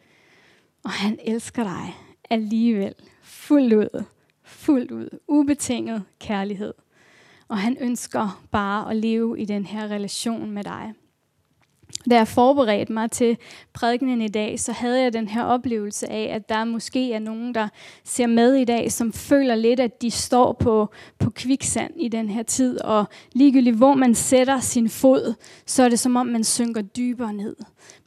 og 0.83 0.91
han 0.91 1.19
elsker 1.23 1.63
dig 1.63 1.95
alligevel. 2.29 2.93
Fuldt 3.21 3.73
ud. 3.73 4.03
Fuldt 4.43 4.91
ud. 4.91 5.09
Ubetinget 5.27 6.03
kærlighed. 6.19 6.73
Og 7.47 7.57
han 7.57 7.77
ønsker 7.81 8.43
bare 8.51 8.91
at 8.91 8.95
leve 8.95 9.39
i 9.39 9.45
den 9.45 9.65
her 9.65 9.87
relation 9.87 10.51
med 10.51 10.63
dig. 10.63 10.93
Da 12.09 12.15
jeg 12.15 12.27
forberedte 12.27 12.93
mig 12.93 13.11
til 13.11 13.37
prædikenen 13.73 14.21
i 14.21 14.27
dag, 14.27 14.59
så 14.59 14.71
havde 14.71 15.01
jeg 15.01 15.13
den 15.13 15.27
her 15.27 15.43
oplevelse 15.43 16.09
af, 16.11 16.31
at 16.35 16.49
der 16.49 16.63
måske 16.65 17.13
er 17.13 17.19
nogen, 17.19 17.55
der 17.55 17.67
ser 18.03 18.27
med 18.27 18.53
i 18.53 18.65
dag, 18.65 18.91
som 18.91 19.13
føler 19.13 19.55
lidt, 19.55 19.79
at 19.79 20.01
de 20.01 20.11
står 20.11 20.53
på, 20.53 20.89
på 21.19 21.29
kviksand 21.29 21.93
i 21.95 22.07
den 22.07 22.29
her 22.29 22.43
tid. 22.43 22.81
Og 22.81 23.05
ligegyldigt 23.33 23.75
hvor 23.75 23.93
man 23.93 24.15
sætter 24.15 24.59
sin 24.59 24.89
fod, 24.89 25.33
så 25.65 25.83
er 25.83 25.89
det 25.89 25.99
som 25.99 26.15
om, 26.15 26.27
man 26.27 26.43
synker 26.43 26.81
dybere 26.81 27.33
ned. 27.33 27.55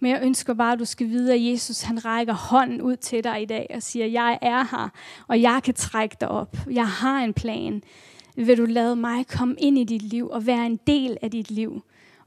Men 0.01 0.11
jeg 0.11 0.21
ønsker 0.23 0.55
bare, 0.55 0.73
at 0.73 0.79
du 0.79 0.85
skal 0.85 1.09
vide, 1.09 1.35
at 1.35 1.45
Jesus 1.45 1.83
han 1.83 2.05
rækker 2.05 2.35
hånden 2.35 2.83
ud 2.83 2.97
til 2.97 3.25
dig 3.25 3.43
i 3.43 3.47
dag 3.47 3.67
og 3.75 3.83
siger, 3.83 4.07
jeg 4.07 4.39
er 4.43 4.77
her, 4.77 4.89
og 5.29 5.43
jeg 5.43 5.61
kan 5.65 5.75
trække 5.75 6.17
dig 6.21 6.29
op. 6.29 6.57
Jeg 6.71 6.89
har 6.89 7.19
en 7.19 7.35
plan. 7.35 7.83
Vil 8.37 8.59
du 8.59 8.65
lade 8.65 8.97
mig 8.97 9.27
komme 9.27 9.55
ind 9.59 9.79
i 9.79 9.85
dit 9.85 10.03
liv 10.03 10.29
og 10.29 10.47
være 10.47 10.67
en 10.67 10.79
del 10.87 11.17
af 11.23 11.31
dit 11.31 11.51
liv? 11.51 11.83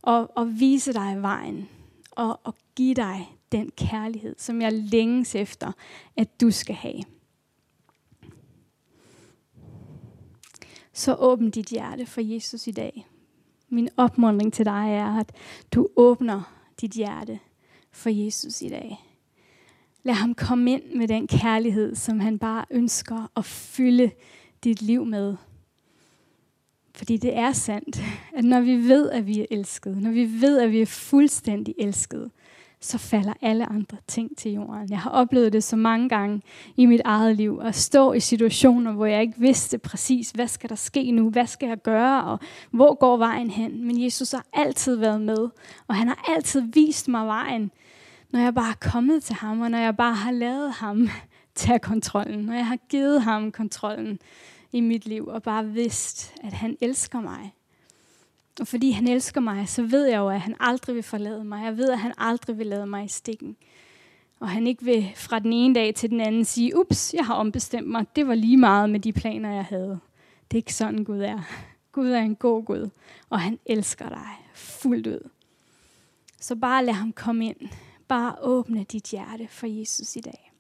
Og, 0.08 0.32
og 0.36 0.60
vise 0.60 0.94
dig 0.94 1.22
vejen, 1.22 1.70
og, 2.12 2.40
og 2.44 2.56
give 2.76 2.94
dig 2.94 3.38
den 3.52 3.72
kærlighed, 3.78 4.36
som 4.38 4.62
jeg 4.62 4.74
længes 4.74 5.36
efter, 5.36 5.72
at 6.18 6.42
du 6.42 6.52
skal 6.52 6.76
have. 6.76 7.04
Så 10.94 11.16
åbn 11.16 11.50
dit 11.50 11.66
hjerte 11.66 12.06
for 12.06 12.22
Jesus 12.22 12.68
i 12.68 12.72
dag. 12.72 13.08
Min 13.70 13.90
opmuntring 13.98 14.54
til 14.54 14.66
dig 14.66 14.94
er, 14.94 15.20
at 15.20 15.32
du 15.74 15.88
åbner 15.96 16.42
dit 16.82 16.92
hjerte 16.92 17.40
for 17.92 18.10
Jesus 18.10 18.62
i 18.62 18.70
dag. 18.70 18.98
Lad 20.04 20.14
ham 20.14 20.36
komme 20.36 20.72
ind 20.72 20.96
med 20.96 21.08
den 21.08 21.28
kærlighed, 21.28 21.96
som 21.96 22.20
han 22.20 22.40
bare 22.40 22.66
ønsker 22.70 23.32
at 23.36 23.46
fylde 23.46 24.12
dit 24.64 24.82
liv 24.82 25.06
med. 25.06 25.36
Fordi 26.98 27.18
det 27.18 27.38
er 27.38 27.52
sandt, 27.52 28.02
at 28.34 28.44
når 28.44 28.60
vi 28.60 28.76
ved, 28.88 29.10
at 29.10 29.28
vi 29.28 29.40
er 29.40 29.46
elskede, 29.52 30.02
når 30.02 30.12
vi 30.12 30.42
ved, 30.42 30.60
at 30.60 30.72
vi 30.72 30.82
er 30.82 30.86
fuldstændig 30.86 31.76
elskede, 31.80 32.30
så 32.82 32.98
falder 32.98 33.34
alle 33.42 33.66
andre 33.66 33.98
ting 34.08 34.38
til 34.38 34.52
jorden. 34.52 34.90
Jeg 34.90 35.00
har 35.00 35.10
oplevet 35.10 35.54
det 35.54 35.64
så 35.64 35.76
mange 35.76 36.10
gange 36.10 36.42
i 36.76 36.86
mit 36.86 37.02
eget 37.06 37.36
liv, 37.36 37.62
at 37.64 37.76
stå 37.76 38.14
i 38.14 38.20
situationer, 38.20 38.92
hvor 38.92 39.06
jeg 39.06 39.22
ikke 39.22 39.40
vidste 39.40 39.78
præcis, 39.78 40.32
hvad 40.32 40.48
skal 40.48 40.70
der 40.70 40.76
ske 40.76 41.12
nu, 41.12 41.30
hvad 41.30 41.48
skal 41.48 41.68
jeg 41.68 41.78
gøre, 41.78 42.24
og 42.24 42.40
hvor 42.72 42.96
går 42.96 43.18
vejen 43.18 43.50
hen. 43.50 43.88
Men 43.88 44.04
Jesus 44.04 44.32
har 44.32 44.46
altid 44.54 44.96
været 44.96 45.22
med, 45.22 45.50
og 45.88 45.96
han 45.96 46.08
har 46.08 46.34
altid 46.36 46.62
vist 46.62 47.08
mig 47.08 47.28
vejen, 47.28 47.72
når 48.32 48.40
jeg 48.40 48.56
bare 48.56 48.70
er 48.70 48.90
kommet 48.92 49.24
til 49.24 49.36
ham, 49.36 49.62
og 49.62 49.72
når 49.72 49.78
jeg 49.78 49.98
bare 49.98 50.16
har 50.16 50.32
lavet 50.32 50.72
ham 50.72 51.10
tage 51.56 51.80
kontrollen, 51.80 52.46
når 52.46 52.54
jeg 52.54 52.68
har 52.68 52.78
givet 52.90 53.22
ham 53.22 53.52
kontrollen 53.52 54.20
i 54.72 54.80
mit 54.80 55.06
liv 55.06 55.28
og 55.28 55.44
bare 55.44 55.66
vidst, 55.66 56.34
at 56.44 56.54
han 56.54 56.78
elsker 56.82 57.22
mig. 57.22 57.54
Og 58.60 58.68
fordi 58.68 58.92
han 58.92 59.08
elsker 59.08 59.42
mig, 59.42 59.70
så 59.70 59.84
ved 59.84 60.06
jeg 60.06 60.18
jo, 60.18 60.30
at 60.30 60.42
han 60.42 60.56
aldrig 60.60 60.96
vil 60.96 61.04
forlade 61.04 61.44
mig. 61.44 61.66
Jeg 61.66 61.78
ved, 61.78 61.90
at 61.90 62.00
han 62.00 62.14
aldrig 62.18 62.58
vil 62.58 62.68
lade 62.68 62.88
mig 62.88 63.06
i 63.06 63.08
stikken. 63.08 63.58
Og 64.40 64.50
han 64.50 64.68
ikke 64.68 64.86
vil 64.86 65.12
fra 65.16 65.40
den 65.40 65.54
ene 65.54 65.76
dag 65.76 65.96
til 65.96 66.10
den 66.10 66.22
anden 66.22 66.46
sige, 66.46 66.80
ups, 66.80 67.14
jeg 67.14 67.26
har 67.26 67.34
ombestemt 67.34 67.88
mig. 67.88 68.06
Det 68.16 68.28
var 68.28 68.36
lige 68.36 68.58
meget 68.58 68.90
med 68.90 69.00
de 69.00 69.14
planer, 69.14 69.54
jeg 69.54 69.66
havde. 69.66 70.00
Det 70.52 70.58
er 70.58 70.60
ikke 70.60 70.74
sådan, 70.74 71.04
Gud 71.04 71.20
er. 71.20 71.42
Gud 71.92 72.10
er 72.10 72.22
en 72.22 72.36
god 72.36 72.66
Gud, 72.66 72.90
og 73.30 73.40
han 73.40 73.60
elsker 73.66 74.10
dig 74.10 74.30
fuldt 74.54 75.08
ud. 75.08 75.30
Så 76.40 76.56
bare 76.56 76.86
lad 76.86 76.94
ham 76.94 77.14
komme 77.14 77.46
ind. 77.46 77.70
Bare 78.08 78.36
åbne 78.42 78.84
dit 78.84 79.04
hjerte 79.04 79.48
for 79.48 79.68
Jesus 79.68 80.16
i 80.16 80.20
dag. 80.20 80.52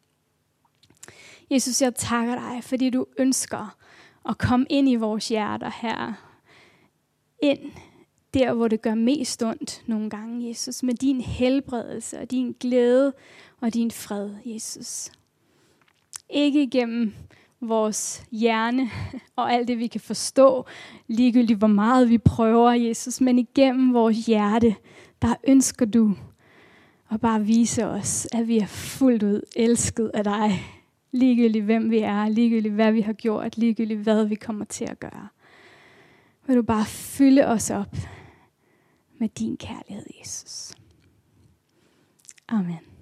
Jesus, 1.51 1.81
jeg 1.81 1.95
takker 1.95 2.35
dig, 2.35 2.63
fordi 2.63 2.89
du 2.89 3.05
ønsker 3.17 3.76
og 4.27 4.37
kom 4.37 4.65
ind 4.69 4.89
i 4.89 4.95
vores 4.95 5.27
hjerter 5.27 5.71
her. 5.81 6.13
Ind 7.41 7.59
der, 8.33 8.53
hvor 8.53 8.67
det 8.67 8.81
gør 8.81 8.95
mest 8.95 9.43
ondt 9.43 9.83
nogle 9.85 10.09
gange, 10.09 10.47
Jesus, 10.47 10.83
med 10.83 10.93
din 10.93 11.21
helbredelse 11.21 12.19
og 12.19 12.31
din 12.31 12.55
glæde 12.59 13.13
og 13.61 13.73
din 13.73 13.91
fred, 13.91 14.29
Jesus. 14.45 15.11
Ikke 16.29 16.63
igennem 16.63 17.13
vores 17.61 18.23
hjerne 18.31 18.89
og 19.35 19.53
alt 19.53 19.67
det, 19.67 19.79
vi 19.79 19.87
kan 19.87 20.01
forstå, 20.01 20.65
ligegyldigt 21.07 21.59
hvor 21.59 21.67
meget 21.67 22.09
vi 22.09 22.17
prøver, 22.17 22.71
Jesus, 22.71 23.21
men 23.21 23.39
igennem 23.39 23.93
vores 23.93 24.25
hjerte, 24.25 24.75
der 25.21 25.35
ønsker 25.47 25.85
du 25.85 26.15
at 27.11 27.21
bare 27.21 27.45
vise 27.45 27.85
os, 27.85 28.27
at 28.33 28.47
vi 28.47 28.57
er 28.57 28.67
fuldt 28.67 29.23
ud 29.23 29.41
elsket 29.55 30.11
af 30.13 30.23
dig. 30.23 30.76
Ligegyldigt 31.11 31.65
hvem 31.65 31.91
vi 31.91 31.99
er, 31.99 32.29
ligegyldigt 32.29 32.73
hvad 32.73 32.91
vi 32.91 33.01
har 33.01 33.13
gjort, 33.13 33.57
ligegyldigt 33.57 33.99
hvad 33.99 34.25
vi 34.25 34.35
kommer 34.35 34.65
til 34.65 34.85
at 34.85 34.99
gøre. 34.99 35.27
Vil 36.47 36.55
du 36.55 36.61
bare 36.61 36.85
fylde 36.85 37.45
os 37.45 37.69
op 37.69 37.95
med 39.19 39.29
din 39.29 39.57
kærlighed, 39.57 40.05
Jesus. 40.19 40.75
Amen. 42.47 42.96